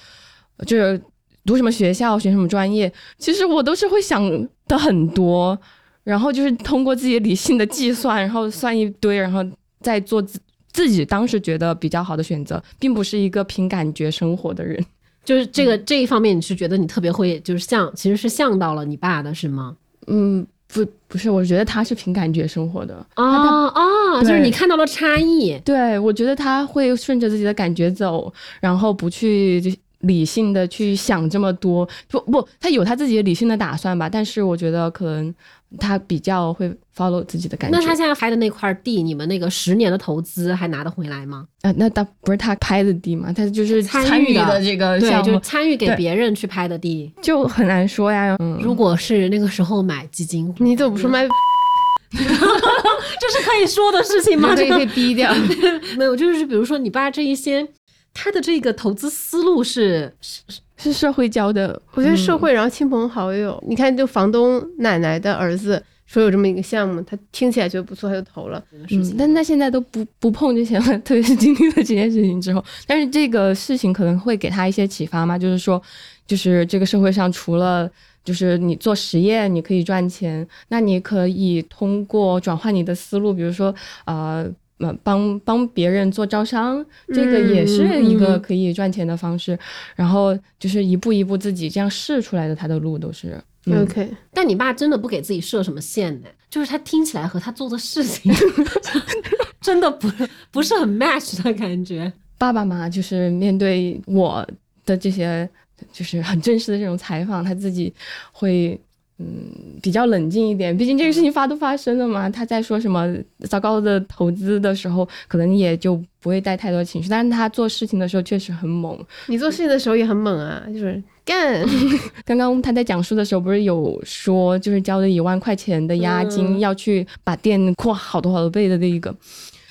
[0.67, 1.01] 就是。
[1.47, 4.23] 读什么学校，选什么专业，其实我都是会想
[4.67, 5.59] 的很多，
[6.03, 9.45] 然后就是通过自己理性的计算，然后算一堆，然后
[9.83, 10.41] 再做自
[10.73, 14.83] 自己当时觉得比较好的选择，并不是一个凭感觉生活的人。
[15.23, 19.77] 就是这个、这一方面，你是觉得你特别会，就是像其实是像到了你爸的是吗？
[20.07, 25.59] 嗯，不不是，我觉得他是凭感觉生活的啊啊，就是你看到了差异。
[25.65, 29.71] 对，我觉得他会顺着自己的感觉走，然后不去就。
[30.01, 35.35] 理性的去想这么多，不不，他有他自己的理性的打算吧，但是我觉得可能
[35.79, 37.79] 他比较会 follow 自己的感觉。
[37.79, 41.47] 那他现在拍的那块地，你们那个十年的投资还拿得回来吗？
[41.63, 48.37] 啊，那他不是他拍的地嘛，他就是参与的这个对，项目，就参与给别人去拍的地，就很难说呀。
[48.41, 51.27] 嗯，如果是那个时候买基金，你怎么不说买？
[52.15, 54.55] 这是可以说的事情吗？
[54.57, 55.35] 这个可以逼掉。
[55.99, 57.67] 没有，就是比如说你爸这一些。
[58.15, 60.41] 他的这个投资思路是是
[60.77, 68.65] 是社会教的，我觉得社会，然后亲朋好友，嗯、你看，就房东奶奶的儿子说有这么一个项目，他听起来觉得不错，他就投了。
[68.91, 75.83] 嗯，但他现在都不不碰这些了，特别是经历了这件事情之后， 但是这个事情可能会给他一些启发嘛，就是说，
[76.27, 77.91] 就是这个社会上除了
[78.25, 84.49] 就是你做实验你可以赚钱，那你可以通过转换你的思路，比如说呃。
[84.79, 89.55] 呃，帮帮别人做招商，这个也是一个可以赚钱的方式。
[89.55, 89.59] 嗯、
[89.97, 94.11] 然后就是一步一步自己这样试出来的，他的路都是、嗯、OK。
[94.33, 96.27] 但你爸真的不给自己设什么限呢？
[96.51, 98.33] 就是他听起来和他做的事情
[99.61, 100.09] 真的不
[100.51, 102.13] 不是很 match 的感觉。
[102.37, 104.47] 爸爸嘛，就是面对我
[104.85, 105.49] 的这些
[105.93, 107.95] 就是很真实的这种采访，他自己
[108.33, 108.81] 会。
[109.19, 112.29] 嗯，比较冷静一点，毕竟这个事情发都发生了嘛。
[112.29, 113.17] 他在说什么
[113.49, 117.09] 糟糕的投资的时候，可能也就不会带太多情绪。
[117.09, 118.99] 但是他做事情的时候确实很猛。
[119.29, 121.65] 你做事情的时候也很猛啊，就是干。
[122.27, 129.15] 刚刚他在讲述的时候，不是有说，就是交了一万块钱的押金，要去把店扩好多好多倍的那一个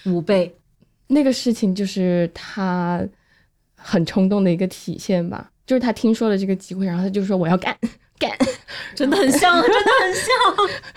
[0.05, 0.55] 五倍。
[1.07, 3.05] 那个事情就是他
[3.75, 5.51] 很冲动的一个体现吧。
[5.67, 7.77] 就是他听说了这个机会，然后他就说我要干。
[8.95, 10.23] 真的很像， 真的很像。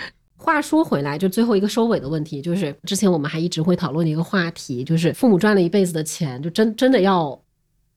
[0.36, 7.36] 话说回来，就最后一个收尾的问题，就是之前我们还一直会讨论的一个话题，就是父母赚了一辈子的钱，就真真的要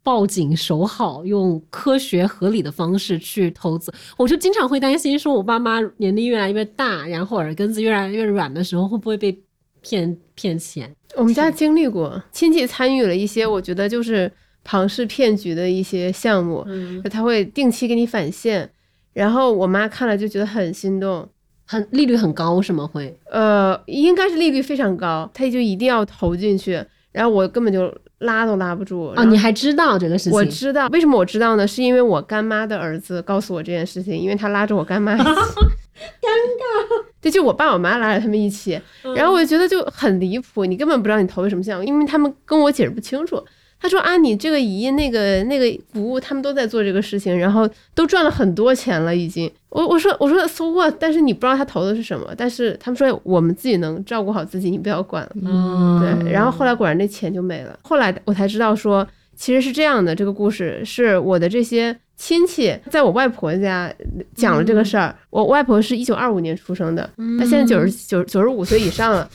[0.02, 3.94] 抱紧守好，用科学合理的方式去投资。
[4.18, 9.38] 我就经常会担心，说我爸妈年龄越来越大，然后耳根子越来越软的时候，会不会被
[9.82, 10.92] 骗骗钱？
[11.16, 14.32] 我们家经历过，亲戚参与了一些，我觉得就是
[14.64, 16.66] 庞氏骗局的一些项目，
[17.12, 18.72] 他会定期给你返现。
[19.14, 21.28] 然后我妈看了就觉得很心动，
[21.66, 22.90] 很利率很高是吗？
[22.92, 26.84] 会，呃，应该是利率非常高，她就一定要投进去。
[27.12, 29.24] 然后我根本就拉都拉不住啊！
[29.26, 30.34] 你还知道这个事情？
[30.34, 31.68] 我知道，为什么我知道呢？
[31.68, 37.06] 是因为我干妈的儿子告诉我这件事情，因为他拉着我干妈一起， 尴尬。
[37.20, 38.80] 对，就我爸我妈拉着他们一起，
[39.16, 43.44] 然后我就觉得就很离谱，你根本不知道你投的什么项目，因为他们跟我解释不清楚。
[43.82, 49.50] 他说啊，你这个姨那个那个服务，他们都在做这个事情，然后都赚了很多钱了，已经。
[49.70, 50.94] 我我说我说 so what？
[51.00, 52.34] 但是你不知道他投的是什么。
[52.36, 55.32] 但是他们说我们自己能照顾好自己，你不要管了。
[55.42, 56.32] 嗯，对。
[56.32, 57.80] 然后后来果然那钱就没了。
[57.82, 63.92] 后来我才知道说，其实是这样的，这个故事是我的这些亲戚在我外婆家
[64.36, 65.16] 讲了这个事儿。
[65.30, 67.10] 我外婆是一九二五年出生的，
[67.40, 69.28] 她现在九十九九十五岁以上了。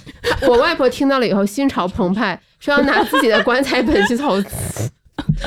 [0.43, 2.39] 我外婆听到了以后，心潮澎湃。
[2.61, 4.91] 说要拿自己的棺材本去投资，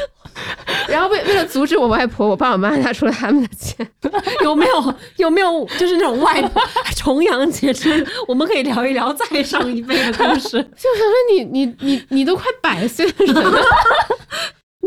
[0.88, 3.75] 然后为为了阻止我外婆，我爸我妈拿出了他们的钱，
[4.43, 6.61] 有没有有没有就是那种外婆
[6.95, 10.61] 重阳节之，我们可以聊一聊再上一辈的故事。
[10.77, 13.53] 就想说你你你你都快百岁了，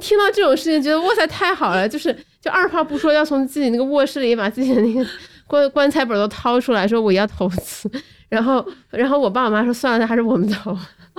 [0.00, 5.04] 你听到这种事情，觉得哇塞太好了，就是就二话不说要从自己那个卧室里把自己的那个
[5.46, 7.90] 棺棺材本都掏出来说我要投资，
[8.30, 10.74] 然后然后我爸我妈说算了，那还是我们投。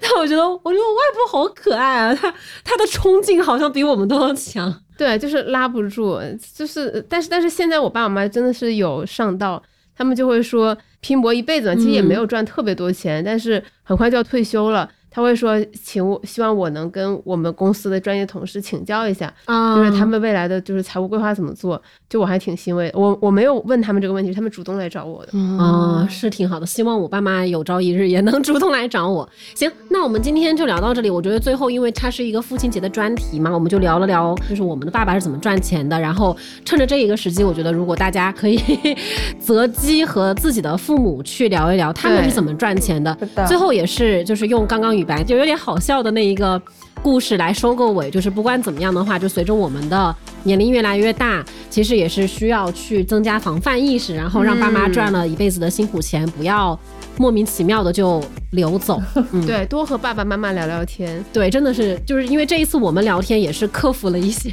[0.00, 4.72] 但我觉得，我觉得我外婆好可爱啊，她她的冲劲好像比我们都要强。
[4.96, 6.20] 对，就是拉不住，
[6.54, 9.60] 就是，但是但是现在我爸我妈真的是有上道，
[9.96, 14.88] 他们就会说拼搏一辈子，其实也没有赚特别多钱，但是很快就要退休了。
[15.12, 21.80] 他会说，请我希望我能跟我们公司的专业同事请教一下，就是他们未来的就是财务规划怎么做。
[22.08, 25.38] 就我还挺欣慰，我我没有问他们这个问题，他们主动来找我的。
[25.58, 26.66] 啊，是挺好的。
[26.66, 29.26] 希望我爸妈有朝一日也能 主动来找我。
[29.54, 31.08] 行，那我们今天就聊到这里。
[31.08, 35.98] 我觉得最后，因为它是一个父亲节的专题嘛，我们就聊了聊，就是我们的爸爸是怎么赚钱的。
[35.98, 38.60] 然后趁着这一个时机，我觉得如果大家可以
[39.40, 43.16] 择机和自己的父母去聊一聊，他们是怎么赚钱的。
[43.46, 44.94] 最后也是就是用刚刚
[45.24, 46.60] 就有点好笑的那一个。
[47.02, 56.78] 故事来收个尾，就是不管怎么样的话，就随着我们的年龄越来越大，其实也是需要去增加防范意识，然后让爸妈赚了一辈子的辛苦钱不要
[57.16, 58.22] 莫名其妙的就
[58.52, 59.02] 流走。
[59.44, 61.24] 对，多和爸爸妈妈聊聊天。
[61.32, 64.48] 对，真的是就是因为这一次我们聊天也是克服了一些，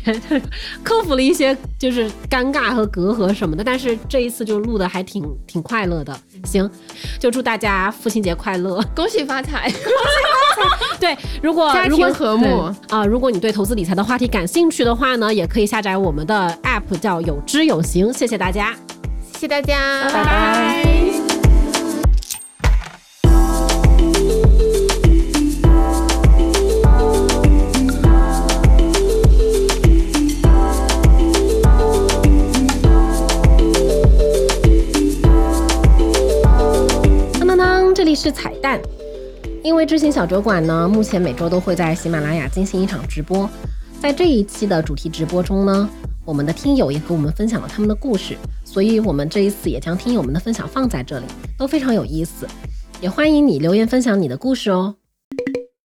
[0.81, 6.19] 克服了一些就是尴尬和隔阂什么的，但是这一次就录的还挺挺快乐的。
[6.43, 6.69] 行，
[7.19, 9.85] 就祝大家父亲节快乐，恭喜发财，恭喜
[10.55, 10.97] 发财。
[10.99, 18.11] 对，如果家庭和睦啊，如果你对投资理财的话题感兴趣的话呢，也可以下载我们的 app，叫有知有行。
[18.11, 18.75] 谢谢大家，
[19.33, 21.28] 谢谢大家，拜拜。
[38.19, 38.77] 是彩蛋，
[39.63, 43.49] 因为知行小酒馆呢，目前每周都会在喜马拉雅进行一场直播。
[44.01, 45.89] 在这一期的主题直播中呢，
[46.25, 48.35] 我们的听友也和我们分享了他们的故事，
[48.65, 51.25] 所以我们这一次也将听友们的分享放在这里，
[51.57, 52.45] 都非常有意思。
[52.99, 54.97] 也欢迎你留言分享你的故事哦。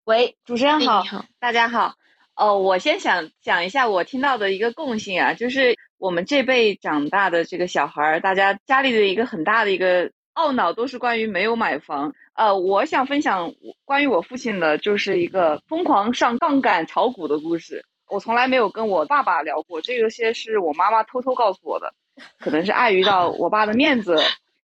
[0.03, 1.05] 喂，主持人好，
[1.39, 1.93] 大家好。
[2.35, 12.13] 哦，我先想讲一下我听到的一个共性啊，就是我们这辈长大的这个小孩儿，大家家里的一个很大的一个懊恼都是关于没有买房。
[12.33, 13.53] 呃，我想分享
[13.85, 17.85] 关于我父亲的，就是一个疯狂上杠杆炒股的故事。
[18.07, 21.93] 我从来没有跟我爸爸聊过，这些是我妈妈偷偷告诉我的，
[22.39, 24.17] 可能是碍于到我爸的面子。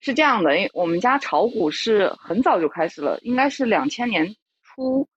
[0.01, 4.33] 是这样的，因为我们家炒股是很早就开始了，应该是两千年
[4.63, 5.07] 初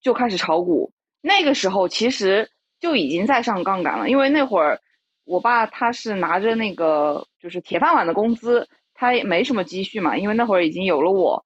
[0.00, 0.92] 就开始炒股。
[1.20, 2.48] 那个时候其实
[2.78, 4.80] 就已经在上杠杆了，因为那会儿
[5.24, 11.44] 我爸他是拿着那个就是铁饭碗的工资，他也没什么积蓄嘛，因为那会儿已经有了我，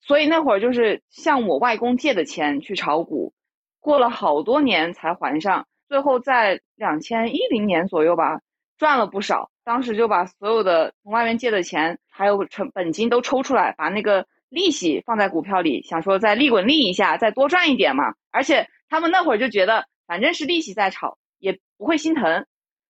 [0.00, 3.32] 所以那会儿就是向我外公借的钱去炒股，
[3.80, 8.40] 过了好多年才还上，最后在两千一零年左右吧，
[8.78, 9.50] 赚了不少。
[9.62, 18.14] 当时就把所有的从外面借的钱，还有成本金都抽出来，把那个利息放在股票里，想说再利滚利一下，再多赚一点嘛。
[18.32, 22.46] 而且他们那会儿就觉得，反正是利息在炒，也不会心疼。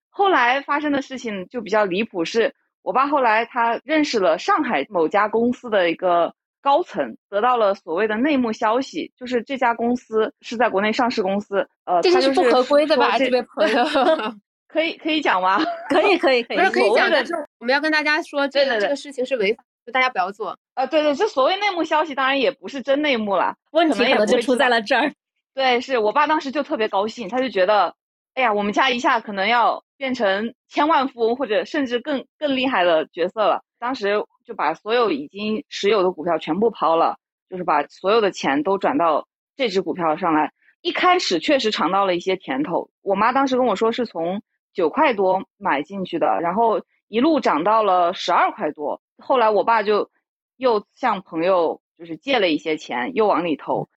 [0.08, 13.84] 后来发生的事情就比较离谱，是我爸后来他认识了上海某家公司的一个高层，得到了所谓的内幕消息，就是这家公司是在国内上市公司，呃，这是不合规的吧，这位朋友。
[14.68, 15.58] 可以可以讲吗？
[15.88, 20.56] 可以可以可以，不是可以讲的，就我们要跟大家说，这个这个事情是违法，就大家不要做。
[20.74, 25.12] 啊，对对，这所谓内幕消息，当然也不是真内幕了，问题可能就出在了这儿。
[25.54, 27.92] 对，是我爸当时就特别高兴，他就觉得，
[28.34, 33.62] 哎呀，我们家一下可能要变成千万富翁，或者甚至更更厉害的角色了。
[33.78, 37.18] 当时就把所有已经持有的股票全部抛了，
[37.50, 40.54] 就是把所有的钱都转到这只股票上来。
[40.80, 44.42] 一开始确实尝到了一些甜头，我妈当时跟我说是从。
[44.72, 49.02] 九块多买进去的，然后一路涨到了十二块多。
[49.18, 50.12] 后来我爸就
[50.56, 53.88] 又向朋友就是借了一些钱，又往里投，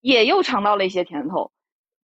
[0.00, 1.52] 也又尝到了一些甜头。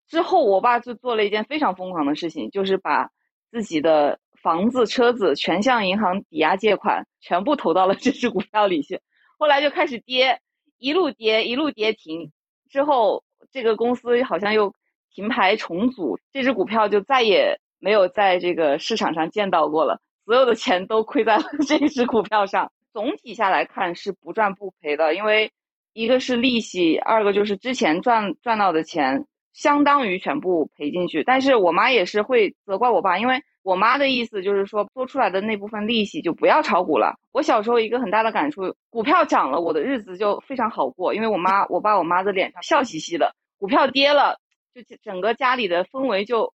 [0.08, 3.12] 之后我爸就做了一件非常疯狂的事情，就是把
[3.50, 9.00] 自己的房子、车子全向银行抵押借款，全部投到了 这只股票里去。
[9.38, 10.40] 后来就开始跌，
[10.78, 12.32] 一路跌，一路跌停。
[12.70, 14.74] 之后这个公司好像又
[15.10, 17.58] 停牌重组，这只股票就再也。
[17.80, 22.72] 没有在这个市场上见到过了，所有的钱都亏在了 这只股票上。
[22.92, 25.52] 总体下来看是不赚不赔的，因为
[25.92, 31.24] 一个是利息，二个就是之前赚赚到的钱相当于全部赔进去。
[31.24, 37.18] 但是我妈也是会责怪我爸，因为我妈的意思就是说，多出来的那部分利息就不要炒股了。
[37.32, 43.26] 我小时候一个很大的感触，股票涨了，我的日子就非常好过，因为我妈、我爸、我妈的脸上笑嘻嘻的；
[43.58, 44.38] 股票跌了，
[44.74, 46.52] 就整个家里的氛围就。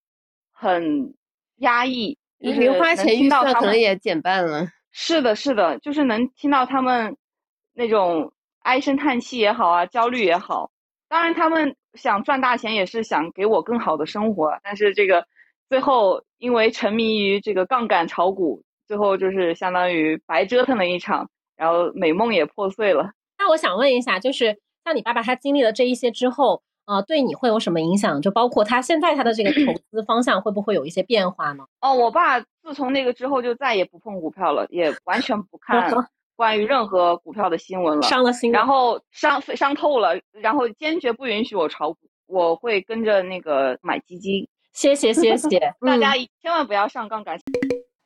[0.61, 1.13] 很
[1.59, 4.67] 压抑，零花钱预算可能也减半了。
[4.91, 7.15] 是的，是的，就是能听到他们
[7.73, 10.69] 那种唉声叹气也好啊，焦虑也好。
[11.07, 15.25] 当然，他们想赚大钱也是想给我更好的生活，但是这个
[15.69, 23.11] 最后因为沉迷于这个杠杆炒股，最后就是相当于白折腾了一场，然后美梦也破碎了。
[23.37, 26.61] 那我想问一下，就是像你爸爸他经历了这一些之后。
[26.89, 28.19] 呃，对你会有什么影响？
[28.19, 31.63] 就包括他现在他的这个投资方向会不会有一些变化呢？
[31.81, 35.87] 哦，我爸自从那个之后就再也不碰股票了，也完全不看
[36.39, 41.97] 关于任何股票的新闻了，伤了心，然后伤伤透了，然后坚决不允许我炒股，
[42.27, 44.47] 我会跟着那个买基金。
[44.71, 47.37] 谢谢谢谢， 大家千万不要上杠杆。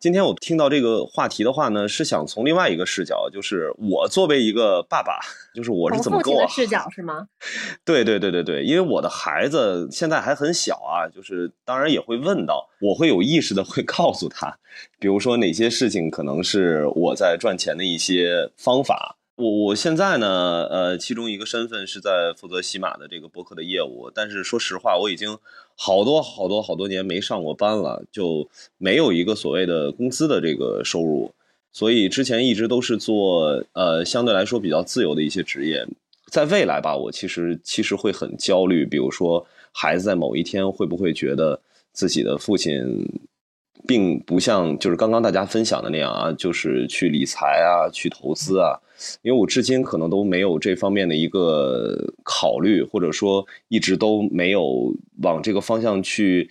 [0.04, 5.18] 今天我听到这个话题的话呢，是想从另外一个视角，就是我作为一个爸爸，
[5.56, 7.26] 就是我是怎么跟我视角是吗？
[7.86, 14.54] 对对对对对，因为我的孩子现在还很小啊，就是当然也会问到，我会有意识的会 告诉他，
[15.00, 19.16] 比如说哪些事情可能是我在赚钱的一些方法。
[19.36, 25.40] 我我现在呢，呃，其中一个身份是在负责喜马的这个博客的业务，但是说实话，我已经
[25.76, 28.48] 好多好多好多年没上过班了，就
[28.78, 31.34] 没有一个所谓的工资的这个收入，
[31.72, 35.84] 所以之前一直都是做呃相对来说比较自由的一些职业，
[36.32, 41.60] 在未来吧，我其实其实会很焦虑，比如说孩子在某一天会不会觉得
[41.92, 43.04] 自己的父亲。
[43.86, 48.80] 并不像就是刚刚大家分享的那样啊，就是去理财啊，去投资啊，
[49.22, 56.50] 因为我至今可能都没有这方面的一个考虑，或者说一直都没有往这个方向去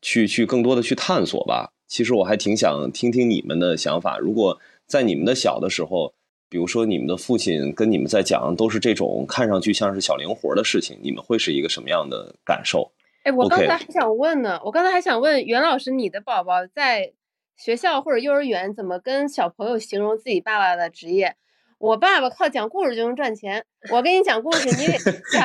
[0.00, 1.72] 去去更多的去探索吧。
[1.86, 4.18] 其实我还挺想听听你们的想法。
[4.18, 6.14] 如果在你们的小的时候，
[6.48, 12.92] 比如说你们的父亲跟你们在讲都是这种看上去像是小零活的事情，你们会是一个什么样的感受？
[13.24, 17.12] 哎，我刚才还想问呢，我刚才还想问袁老师，你的宝宝在
[17.56, 21.36] 学校或者幼儿园怎么跟小朋友形容自己爸爸的职业？
[21.78, 24.98] 我爸爸靠讲故事就能赚钱，我给你讲故事，你得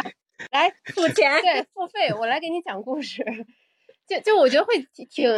[0.51, 3.23] 来付钱，对，付费，我来给你讲故事。
[4.07, 5.29] 就就我觉得会挺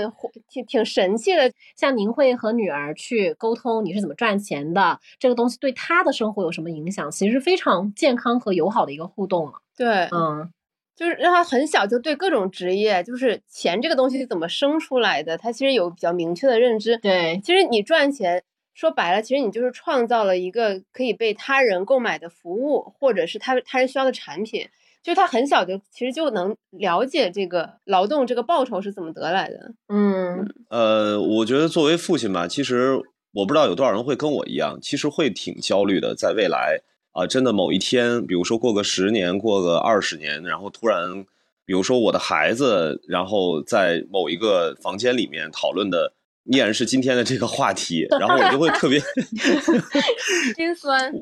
[0.49, 1.51] 挺挺神奇的。
[1.75, 7.11] 像您会和女儿去沟通你是怎么赚钱的，这个东西对她的生活有什么影响？
[7.11, 9.53] 其实非常健康和友好的一个互动了。
[9.77, 10.51] 对，嗯。
[10.95, 16.95] 就是让他很小就对各种职业，就是钱这个东西是怎么生出来的，他其实有比较明确的认知。
[16.97, 24.67] 对，其实你赚钱说白了，其实你就是创造了一个可以被他人购买的服务，或者是他他人需要的产品。
[25.03, 29.73] 就他很小就其实就能了解这个劳动这个报酬是怎么得来的。
[29.89, 32.95] 嗯，呃，我觉得作为父亲吧，其实
[33.33, 36.79] 我不知道有多少人会跟我一样，其实会挺焦虑的，在未来
[37.11, 41.25] 啊，真的某一天，比如说过个十年，过个二十年，然后突然，
[41.65, 46.13] 比如说我的孩子，然后在某一个房间里面讨论的
[46.45, 48.99] 依然是今天的这个话题，然后我就会特别
[50.55, 51.13] 心酸。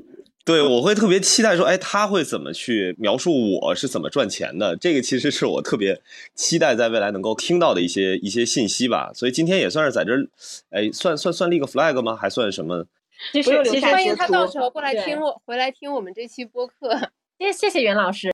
[0.43, 4.75] 对，我会特别期待说，哎，他会怎么去描述我是怎么赚钱的？
[4.75, 6.01] 这个其实是我特别
[6.33, 9.11] 期待在未来能够听到的一些一些信息吧。
[9.13, 10.27] 所以今天也算是在这儿，
[10.71, 12.15] 哎，算算算立个 flag 吗？
[12.15, 12.87] 还算什么？
[13.31, 17.11] 其实其实欢迎他到时候过来听我，回来听我们这期播客。
[17.37, 18.31] 谢谢谢袁老师。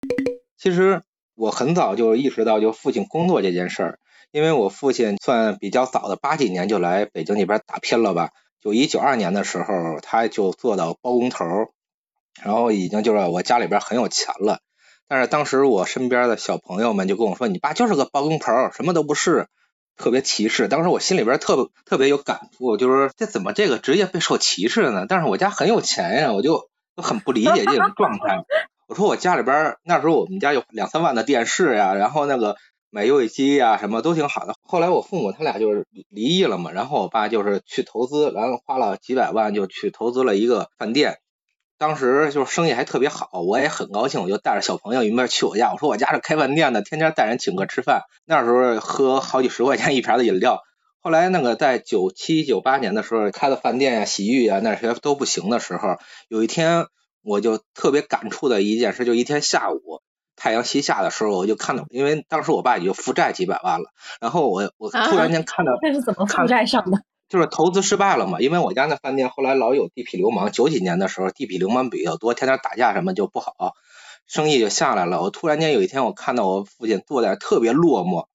[0.58, 1.02] 其实
[1.36, 4.00] 我很早就意识到，就父亲工作这件事儿，
[4.38, 8.30] 因为我父亲算比较早的，八几年就来北京那边打拼了吧。
[8.62, 11.46] 九一九二年的时候，他就做到包工头。
[12.44, 14.60] 然后已经就是我家里边很有钱了，
[15.08, 19.48] 但是当时我身边的小朋友们就跟我说：“你爸就是个包工头，什么都不是，
[19.98, 25.08] 特别歧视。”当时我心里边特特别有感触，就是这怎么这个职业备受歧视呢？
[25.10, 28.44] 但是我家很有钱呀，我就很不理解这种状态。
[28.88, 32.56] 我说我家里边那时候我们家有两三万的电视呀，然后那个
[32.90, 34.56] 买游戏机啊，什么都挺好的。
[34.62, 41.18] 后来我父母他俩就是离异了嘛，然后我爸就是去投资，然后花了几百万就去投资了一个饭店。
[41.78, 45.72] 当时就是生意还特别好，我也很高兴，我就带着小朋友一面去我家。
[45.74, 48.02] 我说我家是开饭店的，天天带人请客吃饭。
[48.26, 50.62] 那时候喝好几十块钱一瓶的饮料。
[51.00, 55.98] 后来那个在九七九八年的时候开的饭店呀、洗浴啊那些都不行的时候，
[56.30, 56.88] 有一天
[57.22, 60.02] 我就特别感触的一件事，就一天下午
[60.38, 63.90] 太阳西下的时候，我就看到，因为当时我爸已经负债几百万了，
[64.22, 67.02] 然后我我突然间看到这是怎么负债上的？
[67.28, 73.74] 就是投资失败了嘛，因为我家那饭店后来老有地痞流氓，九几年的时候地痞流氓比较多，天天打架什么就不好，
[74.28, 75.22] 生意就下来了。
[75.22, 78.28] 我突然间有一天，我看到我父亲坐在特别落寞，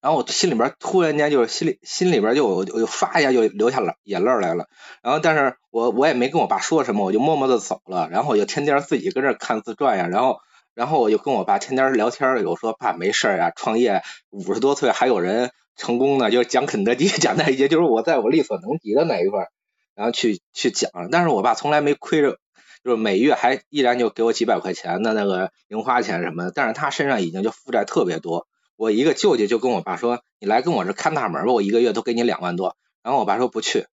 [0.00, 4.68] 然后我心里边突然间就是心里心里边就我就发一下就流下了眼泪来了。
[5.02, 8.08] 然后但是我我也没跟我爸说什么，我就默默的走了。
[8.10, 10.38] 然后我就天天自己跟这看自传呀，然后
[10.74, 15.50] 然后我就跟我爸天天聊天，有说爸没事啊，创业五十多岁还有人。
[15.76, 19.48] 成功呢，就讲肯德基， 讲那些，就是我在我力所能及的那一块，
[19.94, 20.90] 然后去去讲。
[21.10, 22.36] 但是我爸从来没亏着，
[22.84, 26.52] 就是每月还依然就给我几百块钱的那个零花钱什么的。
[26.54, 28.46] 但是他身上已经就负债特别多。
[28.76, 33.86] 我一个舅舅就跟我爸说：“你来跟我这看大门吧，我一个月都给你两万多。”然后我爸说不去。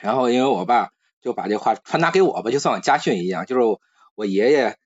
[0.00, 0.88] 然后因为我爸
[1.20, 3.62] 就把这话传达给我吧，就像我家训一样，就是
[4.16, 4.76] 我爷爷。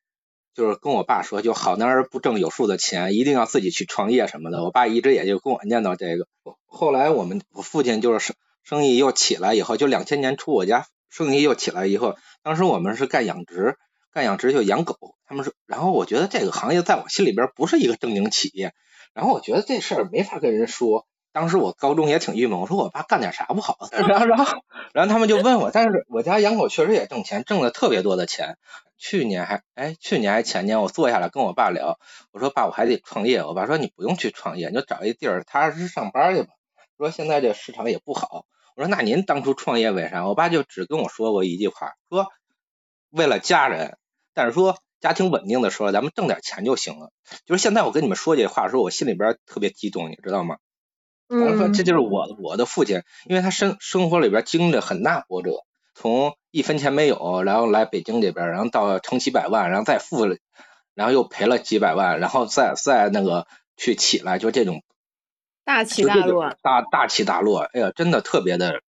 [0.57, 4.65] 就是跟我爸说，就好男儿不挣有数的钱，一定要自己去创业什么的。
[4.65, 6.27] 我爸一直也就跟我念叨这个。
[6.65, 8.35] 后来我们我父亲就是生
[8.65, 13.77] 生意又起来以后，就两千年初我家生意又起来以后，当时我们是干养殖，
[14.15, 14.97] 干养殖就养狗。
[15.27, 18.73] 他们说，然后我觉得这个行业在我心里边不是一个正经企业，
[19.13, 21.07] 然后我觉得这事儿没法跟人说。
[21.33, 23.77] 当时我高中也挺郁闷，我说我爸干点啥不好？
[23.93, 24.63] 然后然后
[24.95, 28.57] 然后他们就问我，但是我家养狗确实也挣钱，挣了特别多的钱。
[28.99, 31.99] 去年还哎，去年还前年，我坐下来跟我爸聊，
[32.33, 33.45] 我说爸，我还得创业。
[33.45, 36.49] 我爸说你不用去创业，你就找一地儿踏实上班去吧。
[36.97, 38.47] 说现在这市场也不好。
[38.75, 40.27] 我说那您当初创业为啥？
[40.27, 42.29] 我爸就只跟我说过一句话，说
[43.11, 43.99] 为了家人，
[44.35, 47.11] 但是说家庭稳定的时候，咱们挣点钱就行了。
[47.45, 50.57] 就是现在我跟你们说这话的时候，我心里边特别激动，你知道吗？
[51.29, 55.65] 我说这就是我我的父亲，因为他生生活里边经历了很大波折。
[55.99, 60.37] 从一分钱没有，然后来北京这边，然后到成几百万，然后再付了，
[60.95, 63.47] 然后又赔了几百万，然后再再那个
[63.79, 64.83] 去起来，就这种
[65.65, 68.83] 大起大落，大大起大落，哎呀，真的特别的，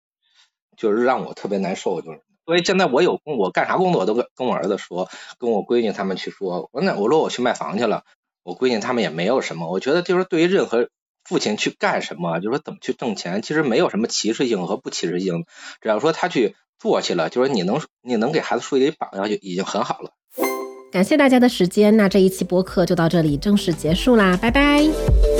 [0.75, 2.21] 就是让我特别难受，就是。
[2.45, 5.09] 所以现在我有工，我干啥工作我都跟跟我儿子说，
[5.39, 8.03] 跟我闺女他们去说，我那我说我去卖房去了，
[8.43, 10.89] 我闺女他们也没有什么，我觉得就是对于任何。
[11.27, 12.39] 父亲去干什么？
[12.39, 15.43] 就是说怎么去挣钱，其实没有什么歧视性和不歧视性，
[15.81, 20.11] 只要说他去做去了，就是你能你能给孩子树立榜样，就已经很好了。
[20.89, 25.36] 感谢大家的时间，那这一期播客就到这里正式结束啦，拜拜。